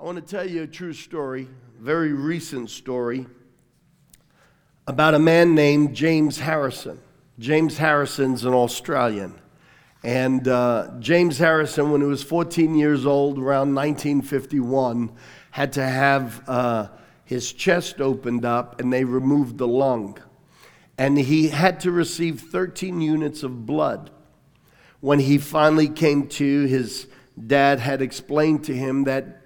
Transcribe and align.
I 0.00 0.02
want 0.02 0.16
to 0.16 0.22
tell 0.22 0.48
you 0.48 0.62
a 0.62 0.66
true 0.66 0.94
story, 0.94 1.46
very 1.78 2.14
recent 2.14 2.70
story, 2.70 3.26
about 4.86 5.12
a 5.12 5.18
man 5.18 5.54
named 5.54 5.94
James 5.94 6.38
Harrison. 6.38 6.98
James 7.38 7.76
Harrison's 7.76 8.46
an 8.46 8.54
Australian. 8.54 9.38
And 10.02 10.48
uh, 10.48 10.92
James 11.00 11.36
Harrison, 11.36 11.90
when 11.90 12.00
he 12.00 12.06
was 12.06 12.22
14 12.22 12.76
years 12.76 13.04
old, 13.04 13.38
around 13.38 13.74
1951, 13.74 15.12
had 15.50 15.74
to 15.74 15.82
have 15.84 16.48
uh, 16.48 16.88
his 17.26 17.52
chest 17.52 18.00
opened 18.00 18.46
up 18.46 18.80
and 18.80 18.90
they 18.90 19.04
removed 19.04 19.58
the 19.58 19.68
lung. 19.68 20.18
And 20.96 21.18
he 21.18 21.48
had 21.48 21.78
to 21.80 21.90
receive 21.90 22.40
13 22.40 23.02
units 23.02 23.42
of 23.42 23.66
blood. 23.66 24.10
When 25.00 25.18
he 25.18 25.36
finally 25.36 25.88
came 25.88 26.26
to, 26.28 26.64
his 26.64 27.06
dad 27.46 27.80
had 27.80 28.00
explained 28.00 28.64
to 28.64 28.74
him 28.74 29.04
that 29.04 29.39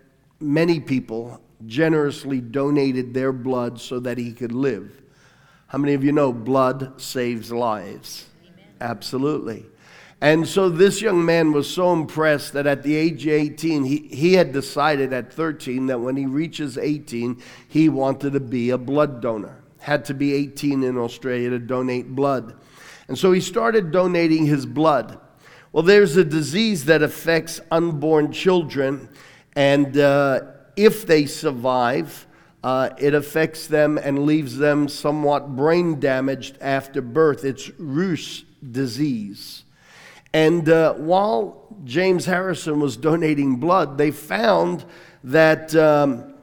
many 0.45 0.81
people 0.81 1.41
generously 1.67 2.41
donated 2.41 3.15
their 3.15 3.33
blood 3.33 3.81
so 3.81 3.99
that 4.01 4.19
he 4.19 4.33
could 4.33 4.53
live. 4.53 5.03
How 5.69 5.79
many 5.79 5.95
of 5.95 6.05
you 6.05 6.13
know 6.13 6.33
blood 6.33 7.01
saves 7.01 7.51
lives? 7.51 8.27
Amen. 8.45 8.65
Absolutely. 8.81 9.67
And 10.21 10.47
so 10.47 10.69
this 10.69 11.03
young 11.03 11.25
man 11.25 11.53
was 11.53 11.69
so 11.69 11.93
impressed 11.93 12.53
that 12.53 12.67
at 12.67 12.83
the 12.83 12.95
age 12.95 13.27
of 13.27 13.33
18, 13.33 13.85
he, 13.85 14.09
he 14.11 14.35
had 14.35 14.53
decided 14.53 15.13
at 15.13 15.33
13 15.33 15.87
that 15.87 16.01
when 16.01 16.17
he 16.17 16.27
reaches 16.27 16.79
18, 16.79 17.43
he 17.69 17.89
wanted 17.89 18.33
to 18.33 18.41
be 18.41 18.71
a 18.71 18.79
blood 18.79 19.21
donor. 19.21 19.63
Had 19.81 20.05
to 20.07 20.15
be 20.15 20.33
18 20.33 20.83
in 20.83 20.97
Australia 20.97 21.51
to 21.51 21.59
donate 21.59 22.15
blood. 22.15 22.57
And 23.09 23.19
so 23.19 23.33
he 23.33 23.41
started 23.41 23.91
donating 23.91 24.47
his 24.47 24.65
blood. 24.65 25.21
Well, 25.73 25.83
there's 25.83 26.17
a 26.17 26.25
disease 26.25 26.85
that 26.87 27.03
affects 27.03 27.61
unborn 27.71 28.33
children 28.33 29.09
and 29.57 29.97
uh, 29.97 30.41
if 30.77 31.07
they 31.07 31.27
survive, 31.27 32.27
uh, 32.63 32.91
it 32.99 33.15
affects 33.15 33.67
them 33.67 33.99
and 33.99 34.27
leaves 34.27 34.57
them 34.57 34.89
somewhat 34.89 35.55
brain 35.55 36.01
damaged 36.01 36.57
after 36.61 37.03
birth. 37.03 37.45
It's 37.45 37.71
Rous 37.79 38.45
disease. 38.73 39.65
And 40.33 40.69
uh, 40.69 40.95
while 40.95 41.69
James 41.85 42.25
Harrison 42.25 42.81
was 42.81 42.97
donating 42.97 43.57
blood, 43.57 43.99
they 43.99 44.11
found 44.11 44.85
that 45.23 45.75
um, 45.77 46.35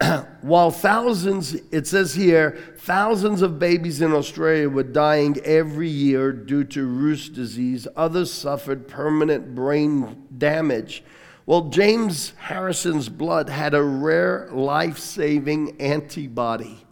while 0.40 0.70
thousands, 0.70 1.54
it 1.70 1.86
says 1.86 2.14
here, 2.14 2.58
thousands 2.78 3.42
of 3.42 3.58
babies 3.58 4.00
in 4.00 4.12
Australia 4.12 4.68
were 4.68 4.82
dying 4.82 5.36
every 5.44 5.88
year 5.88 6.32
due 6.32 6.64
to 6.64 6.86
Rous 6.86 7.28
disease, 7.28 7.86
others 7.96 8.32
suffered 8.32 8.88
permanent 8.88 9.54
brain 9.54 10.24
damage. 10.36 11.04
Well, 11.46 11.68
James 11.68 12.32
Harrison's 12.38 13.10
blood 13.10 13.50
had 13.50 13.74
a 13.74 13.82
rare 13.82 14.48
life 14.50 14.98
saving 14.98 15.78
antibody. 15.78 16.86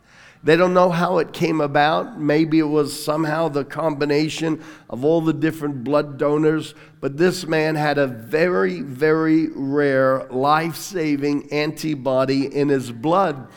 They 0.44 0.56
don't 0.56 0.74
know 0.74 0.90
how 0.90 1.18
it 1.18 1.32
came 1.32 1.62
about. 1.62 2.20
Maybe 2.20 2.58
it 2.58 2.64
was 2.64 3.02
somehow 3.02 3.48
the 3.48 3.64
combination 3.64 4.62
of 4.90 5.06
all 5.06 5.22
the 5.22 5.32
different 5.32 5.84
blood 5.84 6.18
donors, 6.18 6.74
but 7.00 7.16
this 7.16 7.46
man 7.46 7.76
had 7.76 7.96
a 7.96 8.06
very, 8.06 8.82
very 8.82 9.48
rare 9.54 10.26
life 10.30 10.76
saving 10.76 11.50
antibody 11.50 12.54
in 12.54 12.68
his 12.68 12.92
blood. 12.92 13.48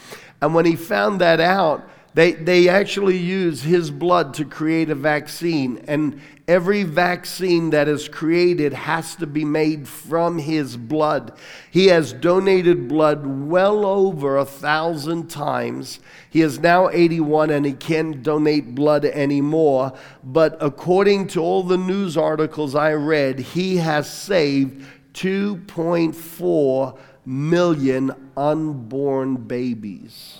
And 0.41 0.53
when 0.53 0.65
he 0.65 0.77
found 0.77 1.19
that 1.19 1.41
out, 1.41 1.89
they, 2.15 2.31
they 2.31 2.69
actually 2.69 3.17
use 3.17 3.61
his 3.61 3.91
blood 3.91 4.33
to 4.35 4.45
create 4.45 4.89
a 4.89 4.95
vaccine. 4.95 5.83
And 5.85 6.21
every 6.47 6.83
vaccine 6.83 7.71
that 7.71 7.89
is 7.89 8.07
created 8.07 8.71
has 8.71 9.17
to 9.17 9.27
be 9.27 9.43
made 9.43 9.85
from 9.85 10.37
his 10.39 10.77
blood. 10.77 11.33
He 11.69 11.87
has 11.87 12.13
donated 12.13 12.87
blood 12.87 13.27
well 13.27 13.85
over 13.85 14.37
a 14.37 14.45
thousand 14.45 15.29
times. 15.29 15.99
He 16.29 16.39
is 16.39 16.57
now 16.57 16.89
81 16.89 17.49
and 17.49 17.65
he 17.65 17.73
can't 17.73 18.23
donate 18.23 18.73
blood 18.75 19.03
anymore. 19.03 19.91
But 20.23 20.55
according 20.61 21.27
to 21.27 21.41
all 21.41 21.63
the 21.63 21.77
news 21.77 22.15
articles 22.15 22.75
I 22.75 22.93
read, 22.93 23.39
he 23.39 23.75
has 23.75 24.09
saved 24.09 24.85
2.4 25.15 26.97
million 27.25 28.31
unborn 28.37 29.35
babies. 29.35 30.39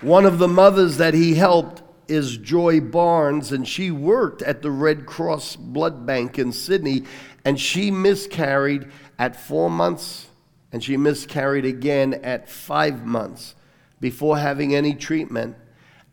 One 0.00 0.26
of 0.26 0.38
the 0.38 0.46
mothers 0.46 0.98
that 0.98 1.14
he 1.14 1.34
helped 1.34 1.82
is 2.06 2.36
Joy 2.36 2.80
Barnes, 2.80 3.50
and 3.50 3.66
she 3.66 3.90
worked 3.90 4.42
at 4.42 4.62
the 4.62 4.70
Red 4.70 5.06
Cross 5.06 5.56
Blood 5.56 6.06
Bank 6.06 6.38
in 6.38 6.52
Sydney, 6.52 7.02
and 7.44 7.58
she 7.58 7.90
miscarried 7.90 8.92
at 9.18 9.34
four 9.34 9.68
months, 9.68 10.28
and 10.70 10.84
she 10.84 10.96
miscarried 10.96 11.64
again 11.64 12.14
at 12.22 12.48
five 12.48 13.04
months 13.04 13.56
before 14.00 14.38
having 14.38 14.72
any 14.72 14.94
treatment. 14.94 15.56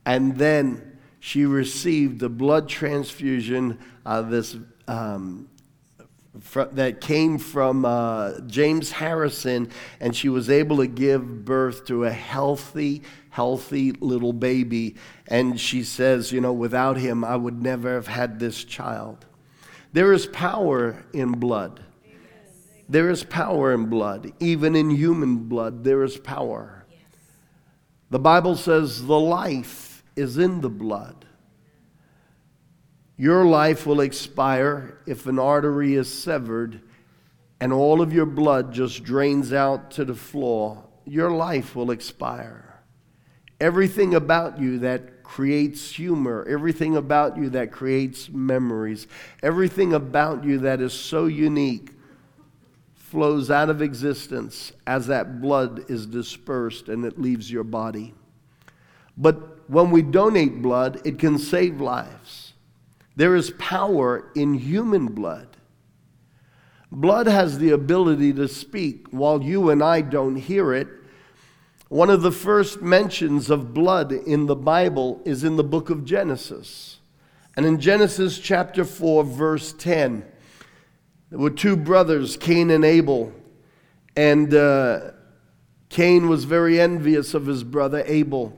And 0.03 0.38
then 0.38 0.97
she 1.19 1.46
received 1.46 2.19
the 2.19 2.29
blood 2.29 2.67
transfusion, 2.67 3.78
uh, 4.03 4.23
this 4.23 4.57
um, 4.88 5.47
that 6.53 7.01
came 7.01 7.38
from 7.38 7.85
uh, 7.85 8.39
James 8.41 8.91
Harrison, 8.91 9.69
and 10.00 10.16
she 10.16 10.29
was 10.29 10.50
able 10.50 10.78
to 10.78 10.88
give 10.88 11.44
birth 11.45 11.85
to 11.85 12.06
a 12.06 12.11
healthy, 12.11 13.01
healthy 13.29 13.91
little 13.91 14.33
baby. 14.33 14.95
And 15.28 15.59
she 15.59 15.84
says, 15.84 16.31
You 16.31 16.41
know, 16.41 16.53
without 16.53 16.97
him, 16.97 17.23
I 17.23 17.35
would 17.35 17.61
never 17.61 17.94
have 17.94 18.07
had 18.07 18.39
this 18.39 18.63
child. 18.63 19.25
There 19.91 20.13
is 20.13 20.25
power 20.25 21.05
in 21.13 21.34
blood. 21.34 21.84
There 22.88 23.09
is 23.09 23.23
power 23.23 23.73
in 23.73 23.88
blood. 23.88 24.31
Even 24.39 24.75
in 24.75 24.89
human 24.89 25.38
blood, 25.50 25.84
there 25.84 26.03
is 26.03 26.17
power. 26.17 26.85
The 28.09 28.19
Bible 28.19 28.55
says 28.55 29.05
the 29.05 29.19
life 29.19 30.03
is 30.16 30.38
in 30.38 30.61
the 30.61 30.69
blood. 30.69 31.25
Your 33.17 33.45
life 33.45 33.85
will 33.85 34.01
expire 34.01 34.99
if 35.05 35.25
an 35.25 35.39
artery 35.39 35.95
is 35.95 36.11
severed 36.11 36.81
and 37.61 37.71
all 37.71 38.01
of 38.01 38.13
your 38.13 38.25
blood 38.25 38.73
just 38.73 39.03
drains 39.03 39.53
out 39.53 39.91
to 39.91 40.03
the 40.03 40.15
floor. 40.15 40.83
Your 41.05 41.31
life 41.31 41.75
will 41.75 41.91
expire. 41.91 42.81
Everything 43.61 44.13
about 44.13 44.59
you 44.59 44.79
that 44.79 45.23
creates 45.23 45.91
humor, 45.91 46.45
everything 46.47 46.97
about 46.97 47.37
you 47.37 47.49
that 47.51 47.71
creates 47.71 48.29
memories, 48.29 49.07
everything 49.41 49.93
about 49.93 50.43
you 50.43 50.59
that 50.59 50.81
is 50.81 50.93
so 50.93 51.25
unique 51.25 51.91
flows 52.95 53.49
out 53.49 53.69
of 53.69 53.81
existence 53.81 54.73
as 54.85 55.07
that 55.07 55.41
blood 55.41 55.89
is 55.89 56.05
dispersed 56.05 56.89
and 56.89 57.05
it 57.05 57.19
leaves 57.19 57.49
your 57.49 57.63
body. 57.63 58.13
But 59.17 59.69
when 59.69 59.89
we 59.91 60.01
donate 60.01 60.61
blood, 60.61 60.99
it 61.05 61.17
can 61.17 61.37
save 61.37 61.79
lives. 61.79 62.51
There 63.15 63.35
is 63.35 63.51
power 63.51 64.31
in 64.35 64.55
human 64.55 65.07
blood. 65.07 65.55
Blood 66.91 67.27
has 67.27 67.59
the 67.59 67.71
ability 67.71 68.33
to 68.33 68.47
speak 68.47 69.07
while 69.11 69.41
you 69.41 69.69
and 69.69 69.83
I 69.83 70.01
don't 70.01 70.35
hear 70.35 70.73
it. 70.73 70.87
One 71.87 72.09
of 72.09 72.21
the 72.21 72.31
first 72.31 72.81
mentions 72.81 73.49
of 73.49 73.73
blood 73.73 74.11
in 74.11 74.47
the 74.47 74.55
Bible 74.55 75.21
is 75.23 75.43
in 75.43 75.55
the 75.55 75.63
book 75.63 75.89
of 75.89 76.03
Genesis. 76.03 76.99
And 77.55 77.65
in 77.65 77.79
Genesis 77.79 78.39
chapter 78.39 78.83
4, 78.83 79.23
verse 79.23 79.71
10, 79.73 80.25
there 81.29 81.39
were 81.39 81.49
two 81.49 81.75
brothers, 81.75 82.37
Cain 82.37 82.69
and 82.69 82.83
Abel. 82.83 83.33
And 84.15 84.53
uh, 84.53 85.11
Cain 85.89 86.27
was 86.27 86.43
very 86.43 86.79
envious 86.79 87.33
of 87.33 87.45
his 87.45 87.63
brother 87.63 88.03
Abel. 88.05 88.57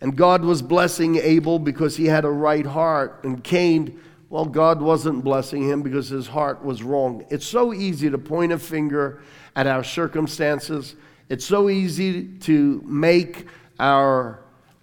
And 0.00 0.16
God 0.16 0.44
was 0.44 0.62
blessing 0.62 1.16
Abel 1.16 1.58
because 1.58 1.96
he 1.96 2.06
had 2.06 2.24
a 2.24 2.30
right 2.30 2.66
heart. 2.66 3.20
And 3.24 3.42
Cain, 3.42 4.00
well, 4.30 4.44
God 4.44 4.80
wasn't 4.80 5.24
blessing 5.24 5.68
him 5.68 5.82
because 5.82 6.08
his 6.08 6.28
heart 6.28 6.64
was 6.64 6.82
wrong. 6.82 7.24
It's 7.30 7.46
so 7.46 7.72
easy 7.72 8.10
to 8.10 8.18
point 8.18 8.52
a 8.52 8.58
finger 8.58 9.22
at 9.56 9.66
our 9.66 9.82
circumstances, 9.82 10.94
it's 11.28 11.44
so 11.44 11.68
easy 11.68 12.28
to 12.38 12.80
make 12.86 13.48
our 13.80 14.40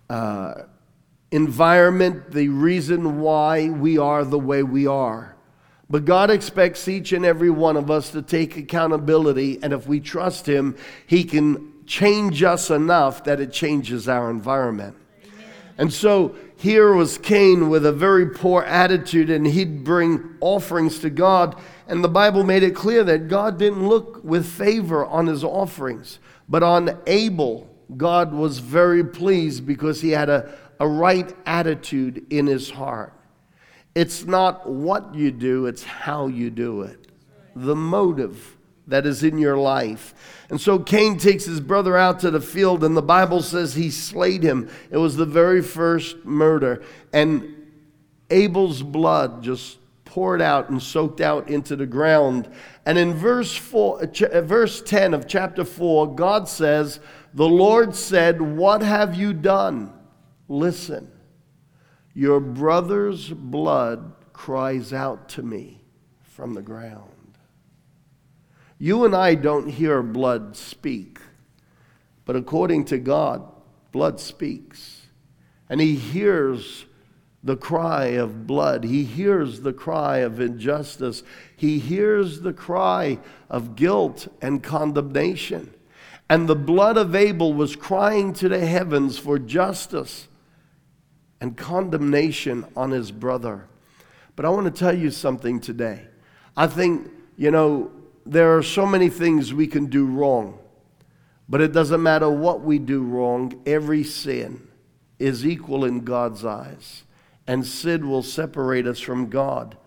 uh, 0.09 0.63
environment 1.31 2.31
the 2.31 2.49
reason 2.49 3.21
why 3.21 3.69
we 3.69 3.97
are 3.97 4.25
the 4.25 4.37
way 4.37 4.63
we 4.63 4.85
are. 4.85 5.35
But 5.89 6.05
God 6.05 6.29
expects 6.29 6.87
each 6.87 7.13
and 7.13 7.25
every 7.25 7.49
one 7.49 7.77
of 7.77 7.89
us 7.89 8.11
to 8.11 8.21
take 8.21 8.57
accountability, 8.57 9.59
and 9.63 9.71
if 9.71 9.87
we 9.87 9.99
trust 9.99 10.45
Him, 10.47 10.75
He 11.07 11.23
can 11.23 11.73
change 11.85 12.43
us 12.43 12.69
enough 12.69 13.23
that 13.25 13.39
it 13.39 13.51
changes 13.51 14.09
our 14.09 14.29
environment. 14.29 14.95
And 15.77 15.91
so 15.91 16.35
here 16.55 16.93
was 16.93 17.17
Cain 17.17 17.69
with 17.69 17.85
a 17.85 17.91
very 17.91 18.29
poor 18.29 18.63
attitude, 18.63 19.29
and 19.29 19.45
he'd 19.45 19.83
bring 19.83 20.35
offerings 20.39 20.99
to 20.99 21.09
God. 21.09 21.59
And 21.87 22.03
the 22.03 22.09
Bible 22.09 22.43
made 22.43 22.63
it 22.63 22.75
clear 22.75 23.03
that 23.03 23.27
God 23.27 23.59
didn't 23.59 23.87
look 23.87 24.23
with 24.23 24.45
favor 24.45 25.05
on 25.05 25.27
his 25.27 25.43
offerings. 25.43 26.19
But 26.47 26.63
on 26.63 26.97
Abel, 27.07 27.69
God 27.97 28.33
was 28.33 28.59
very 28.59 29.03
pleased 29.03 29.65
because 29.65 30.01
he 30.01 30.11
had 30.11 30.29
a, 30.29 30.53
a 30.79 30.87
right 30.87 31.35
attitude 31.45 32.25
in 32.29 32.47
his 32.47 32.69
heart. 32.69 33.13
It's 33.93 34.25
not 34.25 34.69
what 34.69 35.13
you 35.15 35.31
do, 35.31 35.67
it's 35.67 35.83
how 35.83 36.27
you 36.27 36.49
do 36.49 36.81
it. 36.81 37.07
The 37.55 37.75
motive 37.75 38.57
that 38.87 39.05
is 39.05 39.23
in 39.23 39.37
your 39.37 39.57
life. 39.57 40.13
And 40.49 40.61
so 40.61 40.79
Cain 40.79 41.17
takes 41.17 41.45
his 41.45 41.59
brother 41.59 41.97
out 41.97 42.19
to 42.19 42.31
the 42.31 42.41
field, 42.41 42.83
and 42.83 42.95
the 42.95 43.01
Bible 43.01 43.41
says 43.41 43.73
he 43.73 43.89
slayed 43.89 44.43
him. 44.43 44.69
It 44.91 44.97
was 44.97 45.15
the 45.15 45.25
very 45.25 45.61
first 45.61 46.23
murder. 46.23 46.83
And 47.11 47.55
Abel's 48.29 48.83
blood 48.83 49.43
just 49.43 49.77
poured 50.03 50.41
out 50.41 50.69
and 50.69 50.81
soaked 50.81 51.19
out 51.19 51.49
into 51.49 51.75
the 51.75 51.85
ground. 51.85 52.49
And 52.85 52.97
in 52.97 53.13
verse, 53.13 53.55
four, 53.55 54.01
uh, 54.03 54.41
verse 54.41 54.81
10 54.81 55.13
of 55.13 55.27
chapter 55.27 55.65
4, 55.65 56.15
God 56.15 56.47
says, 56.47 56.99
The 57.33 57.47
Lord 57.47 57.95
said, 57.95 58.41
What 58.41 58.81
have 58.81 59.15
you 59.15 59.33
done? 59.33 59.91
Listen, 60.47 61.11
your 62.13 62.39
brother's 62.39 63.29
blood 63.29 64.13
cries 64.31 64.93
out 64.93 65.27
to 65.29 65.41
me 65.41 65.81
from 66.21 66.53
the 66.53 66.61
ground. 66.61 67.14
You 68.77 69.05
and 69.05 69.15
I 69.15 69.35
don't 69.35 69.69
hear 69.69 70.03
blood 70.03 70.55
speak, 70.55 71.19
but 72.25 72.35
according 72.35 72.85
to 72.85 72.97
God, 72.97 73.43
blood 73.91 74.19
speaks. 74.19 75.07
And 75.69 75.79
He 75.79 75.95
hears 75.95 76.85
the 77.45 77.55
cry 77.55 78.05
of 78.05 78.47
blood. 78.47 78.83
He 78.83 79.03
hears 79.03 79.61
the 79.61 79.71
cry 79.71 80.17
of 80.17 80.39
injustice. 80.39 81.21
He 81.55 81.77
hears 81.77 82.41
the 82.41 82.53
cry 82.53 83.19
of 83.49 83.75
guilt 83.75 84.27
and 84.41 84.63
condemnation. 84.63 85.71
And 86.27 86.49
the 86.49 86.55
blood 86.55 86.97
of 86.97 87.15
Abel 87.15 87.53
was 87.53 87.75
crying 87.75 88.33
to 88.33 88.49
the 88.49 88.65
heavens 88.65 89.19
for 89.19 89.37
justice 89.37 90.27
and 91.39 91.55
condemnation 91.55 92.65
on 92.75 92.89
his 92.89 93.11
brother. 93.11 93.67
But 94.35 94.45
I 94.45 94.49
want 94.49 94.65
to 94.65 94.71
tell 94.71 94.97
you 94.97 95.11
something 95.11 95.59
today. 95.59 96.07
I 96.57 96.65
think, 96.65 97.11
you 97.37 97.51
know, 97.51 97.91
there 98.25 98.57
are 98.57 98.63
so 98.63 98.85
many 98.85 99.09
things 99.09 99.53
we 99.53 99.67
can 99.67 99.85
do 99.85 100.05
wrong, 100.05 100.57
but 101.47 101.61
it 101.61 101.71
doesn't 101.71 102.01
matter 102.01 102.29
what 102.29 102.61
we 102.61 102.79
do 102.79 103.03
wrong, 103.03 103.61
every 103.65 104.03
sin 104.03 104.67
is 105.19 105.45
equal 105.45 105.85
in 105.85 106.01
God's 106.01 106.43
eyes, 106.43 107.03
and 107.45 107.65
sin 107.65 108.09
will 108.09 108.23
separate 108.23 108.87
us 108.87 108.99
from 108.99 109.29
God. 109.29 109.77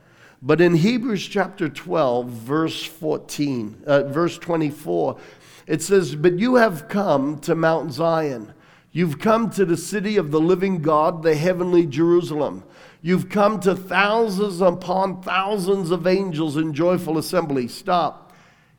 But 0.41 0.61
in 0.61 0.77
Hebrews 0.77 1.27
chapter 1.27 1.69
12, 1.69 2.29
verse 2.29 2.85
14, 2.85 3.83
uh, 3.87 4.03
verse 4.05 4.39
24, 4.39 5.19
it 5.67 5.83
says, 5.83 6.15
But 6.15 6.39
you 6.39 6.55
have 6.55 6.89
come 6.89 7.41
to 7.41 7.57
Mount 7.57 7.93
Zion. 7.93 8.55
You've 8.93 9.19
come 9.19 9.51
to 9.51 9.65
the 9.65 9.77
city 9.77 10.17
of 10.17 10.31
the 10.31 10.41
living 10.41 10.81
God, 10.81 11.23
the 11.23 11.35
heavenly 11.35 11.87
Jerusalem. 11.87 12.63
You've 13.03 13.29
come 13.29 13.61
to 13.61 13.75
thousands 13.75 14.61
upon 14.61 15.23
thousands 15.23 15.91
of 15.91 16.07
angels 16.07 16.57
in 16.57 16.73
joyful 16.73 17.19
assembly. 17.19 17.69
Stop. 17.69 18.28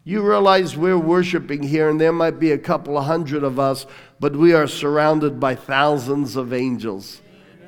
You 0.09 0.27
realize 0.27 0.75
we're 0.75 0.97
worshiping 0.97 1.61
here, 1.61 1.87
and 1.87 2.01
there 2.01 2.11
might 2.11 2.39
be 2.39 2.51
a 2.51 2.57
couple 2.57 2.97
of 2.97 3.05
hundred 3.05 3.43
of 3.43 3.59
us, 3.59 3.85
but 4.19 4.35
we 4.35 4.53
are 4.53 4.65
surrounded 4.65 5.39
by 5.39 5.53
thousands 5.53 6.35
of 6.35 6.51
angels. 6.51 7.21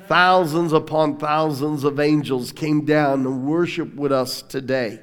Thousands 0.08 0.72
upon 0.72 1.18
thousands 1.18 1.84
of 1.84 2.00
angels 2.00 2.50
came 2.50 2.84
down 2.84 3.24
and 3.26 3.46
worship 3.46 3.94
with 3.94 4.10
us 4.10 4.42
today. 4.42 4.98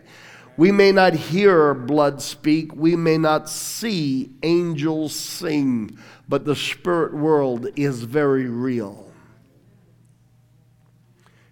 We 0.58 0.74
may 0.74 0.92
not 0.92 1.14
hear 1.14 1.58
our 1.68 1.74
blood 1.74 2.22
speak, 2.22 2.76
we 2.76 2.98
may 2.98 3.18
not 3.18 3.50
see 3.50 4.32
angels 4.44 5.16
sing, 5.16 5.98
but 6.28 6.44
the 6.44 6.58
spirit 6.58 7.14
world 7.14 7.68
is 7.78 8.04
very 8.04 8.48
real. 8.48 9.14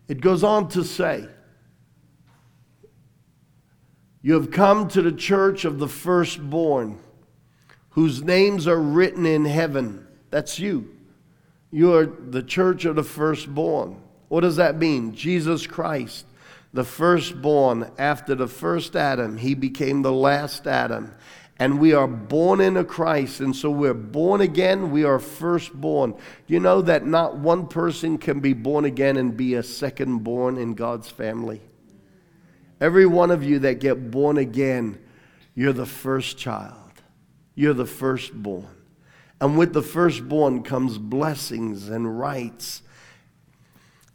It 0.10 0.19
goes 0.19 0.44
on 0.44 0.68
to 0.72 0.83
say, 0.83 1.30
you 4.28 4.34
have 4.34 4.52
come 4.52 4.90
to 4.90 5.02
the 5.02 5.14
church 5.14 5.64
of 5.64 5.80
the 5.80 5.88
firstborn, 5.88 7.00
whose 7.92 8.22
names 8.22 8.68
are 8.68 8.78
written 8.78 9.26
in 9.26 9.46
heaven. 9.46 10.06
That's 10.32 10.60
you. 10.60 10.94
You 11.72 11.94
are 11.94 12.06
the 12.06 12.44
church 12.44 12.84
of 12.84 12.98
the 12.98 13.06
firstborn. 13.06 14.02
What 14.28 14.42
does 14.42 14.58
that 14.58 14.76
mean? 14.76 15.16
Jesus 15.16 15.66
Christ, 15.66 16.26
the 16.74 16.84
firstborn 16.84 17.90
after 17.98 18.36
the 18.36 18.50
first 18.50 18.98
Adam, 18.98 19.38
he 19.38 19.56
became 19.56 20.02
the 20.02 20.12
last 20.12 20.68
Adam. 20.68 21.16
And 21.58 21.80
we 21.80 21.94
are 21.94 22.06
born 22.06 22.60
into 22.60 22.84
Christ. 22.84 23.40
And 23.40 23.56
so 23.56 23.72
we're 23.72 23.94
born 23.94 24.42
again. 24.42 24.92
We 24.92 25.06
are 25.06 25.20
firstborn. 25.20 26.16
You 26.48 26.60
know 26.60 26.82
that 26.82 27.06
not 27.06 27.38
one 27.38 27.66
person 27.70 28.18
can 28.18 28.42
be 28.42 28.52
born 28.52 28.84
again 28.84 29.16
and 29.16 29.38
be 29.38 29.54
a 29.54 29.64
second 29.64 30.26
born 30.26 30.58
in 30.58 30.74
God's 30.74 31.10
family? 31.10 31.62
Every 32.80 33.06
one 33.06 33.32
of 33.32 33.44
you 33.44 33.60
that 33.60 33.80
get 33.80 34.12
born 34.12 34.38
again, 34.38 35.00
you're 35.56 35.74
the 35.74 35.86
first 35.86 36.38
child. 36.38 36.74
You're 37.56 37.74
the 37.74 37.86
firstborn. 37.86 38.68
And 39.42 39.58
with 39.58 39.74
the 39.74 39.82
firstborn 39.82 40.64
comes 40.64 40.98
blessings 40.98 41.90
and 41.90 42.20
rights. 42.20 42.84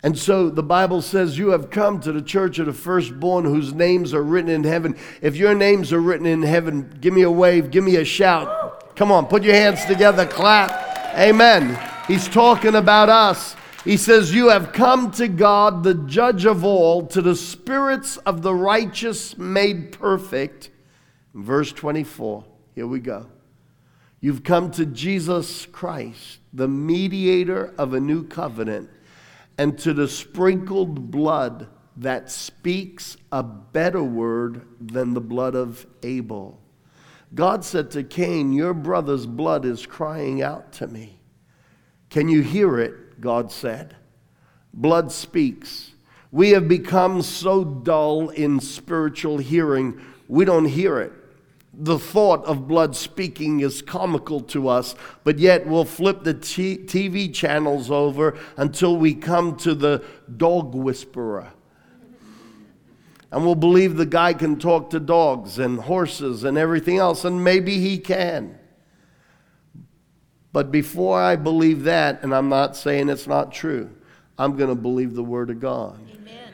And 0.04 0.18
so 0.18 0.50
the 0.50 0.62
Bible 0.62 1.00
says, 1.00 1.38
You 1.38 1.50
have 1.50 1.70
come 1.70 2.00
to 2.00 2.12
the 2.12 2.22
church 2.22 2.58
of 2.58 2.66
the 2.66 2.72
firstborn 2.72 3.44
whose 3.44 3.72
names 3.72 4.12
are 4.14 4.22
written 4.22 4.50
in 4.50 4.64
heaven. 4.64 4.96
If 5.20 5.36
your 5.36 5.54
names 5.54 5.92
are 5.92 6.00
written 6.00 6.26
in 6.26 6.42
heaven, 6.42 6.96
give 7.00 7.14
me 7.14 7.22
a 7.22 7.30
wave, 7.30 7.70
give 7.70 7.84
me 7.84 7.96
a 7.96 8.04
shout. 8.04 8.96
Come 8.96 9.12
on, 9.12 9.26
put 9.26 9.44
your 9.44 9.54
hands 9.54 9.84
together, 9.84 10.26
clap. 10.26 11.16
Amen. 11.16 11.78
He's 12.08 12.28
talking 12.28 12.74
about 12.74 13.08
us. 13.08 13.54
He 13.84 13.96
says, 13.96 14.34
You 14.34 14.48
have 14.50 14.72
come 14.72 15.10
to 15.12 15.26
God, 15.28 15.82
the 15.82 15.94
judge 15.94 16.44
of 16.44 16.64
all, 16.64 17.06
to 17.08 17.20
the 17.20 17.34
spirits 17.34 18.16
of 18.18 18.42
the 18.42 18.54
righteous 18.54 19.36
made 19.36 19.92
perfect. 19.92 20.70
Verse 21.34 21.72
24, 21.72 22.44
here 22.74 22.86
we 22.86 23.00
go. 23.00 23.26
You've 24.20 24.44
come 24.44 24.70
to 24.72 24.86
Jesus 24.86 25.66
Christ, 25.66 26.38
the 26.52 26.68
mediator 26.68 27.74
of 27.76 27.92
a 27.92 28.00
new 28.00 28.24
covenant, 28.24 28.88
and 29.58 29.76
to 29.80 29.92
the 29.92 30.06
sprinkled 30.06 31.10
blood 31.10 31.66
that 31.96 32.30
speaks 32.30 33.16
a 33.32 33.42
better 33.42 34.02
word 34.02 34.66
than 34.80 35.12
the 35.12 35.20
blood 35.20 35.56
of 35.56 35.86
Abel. 36.04 36.60
God 37.34 37.64
said 37.64 37.90
to 37.92 38.04
Cain, 38.04 38.52
Your 38.52 38.74
brother's 38.74 39.26
blood 39.26 39.64
is 39.64 39.86
crying 39.86 40.40
out 40.42 40.72
to 40.74 40.86
me. 40.86 41.18
Can 42.10 42.28
you 42.28 42.42
hear 42.42 42.78
it? 42.78 42.94
God 43.22 43.50
said. 43.50 43.96
Blood 44.74 45.10
speaks. 45.10 45.92
We 46.30 46.50
have 46.50 46.68
become 46.68 47.22
so 47.22 47.64
dull 47.64 48.28
in 48.30 48.60
spiritual 48.60 49.38
hearing, 49.38 50.00
we 50.28 50.44
don't 50.44 50.66
hear 50.66 50.98
it. 50.98 51.12
The 51.74 51.98
thought 51.98 52.44
of 52.44 52.68
blood 52.68 52.94
speaking 52.96 53.60
is 53.60 53.80
comical 53.80 54.40
to 54.40 54.68
us, 54.68 54.94
but 55.24 55.38
yet 55.38 55.66
we'll 55.66 55.86
flip 55.86 56.22
the 56.22 56.34
t- 56.34 56.78
TV 56.78 57.32
channels 57.32 57.90
over 57.90 58.38
until 58.58 58.96
we 58.96 59.14
come 59.14 59.56
to 59.58 59.74
the 59.74 60.04
dog 60.36 60.74
whisperer. 60.74 61.52
And 63.30 63.44
we'll 63.44 63.54
believe 63.54 63.96
the 63.96 64.04
guy 64.04 64.34
can 64.34 64.58
talk 64.58 64.90
to 64.90 65.00
dogs 65.00 65.58
and 65.58 65.80
horses 65.80 66.44
and 66.44 66.58
everything 66.58 66.98
else, 66.98 67.24
and 67.24 67.42
maybe 67.42 67.78
he 67.78 67.96
can. 67.98 68.58
But 70.52 70.70
before 70.70 71.20
I 71.20 71.36
believe 71.36 71.84
that, 71.84 72.22
and 72.22 72.34
I'm 72.34 72.48
not 72.48 72.76
saying 72.76 73.08
it's 73.08 73.26
not 73.26 73.52
true, 73.52 73.90
I'm 74.38 74.56
going 74.56 74.68
to 74.68 74.74
believe 74.74 75.14
the 75.14 75.22
Word 75.22 75.50
of 75.50 75.60
God. 75.60 75.98
Amen. 76.14 76.50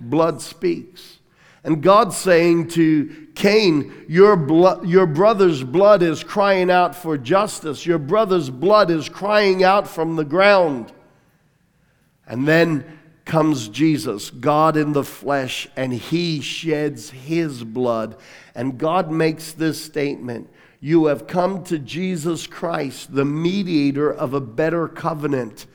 Blood 0.00 0.42
speaks. 0.42 1.18
And 1.64 1.82
God's 1.82 2.16
saying 2.16 2.68
to 2.68 3.28
Cain, 3.34 4.06
your, 4.08 4.36
blood, 4.36 4.88
your 4.88 5.06
brother's 5.06 5.62
blood 5.62 6.02
is 6.02 6.24
crying 6.24 6.70
out 6.70 6.94
for 6.94 7.18
justice. 7.18 7.84
Your 7.84 7.98
brother's 7.98 8.48
blood 8.48 8.90
is 8.90 9.08
crying 9.08 9.62
out 9.62 9.86
from 9.86 10.16
the 10.16 10.24
ground. 10.24 10.92
And 12.26 12.46
then 12.46 12.98
comes 13.24 13.68
Jesus, 13.68 14.30
God 14.30 14.76
in 14.76 14.92
the 14.92 15.04
flesh, 15.04 15.68
and 15.76 15.92
he 15.92 16.40
sheds 16.40 17.10
his 17.10 17.62
blood. 17.62 18.16
And 18.54 18.78
God 18.78 19.10
makes 19.10 19.52
this 19.52 19.84
statement 19.84 20.48
you 20.80 21.06
have 21.06 21.26
come 21.26 21.64
to 21.64 21.78
Jesus 21.78 22.46
Christ, 22.46 23.14
the 23.14 23.24
mediator 23.24 24.12
of 24.12 24.32
a 24.34 24.40
better 24.40 24.86
covenant. 24.86 25.66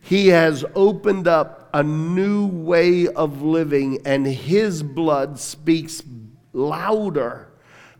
He 0.00 0.28
has 0.28 0.64
opened 0.74 1.28
up 1.28 1.70
a 1.72 1.82
new 1.82 2.46
way 2.46 3.06
of 3.06 3.42
living, 3.42 4.00
and 4.04 4.26
His 4.26 4.82
blood 4.82 5.38
speaks 5.38 6.02
louder, 6.52 7.49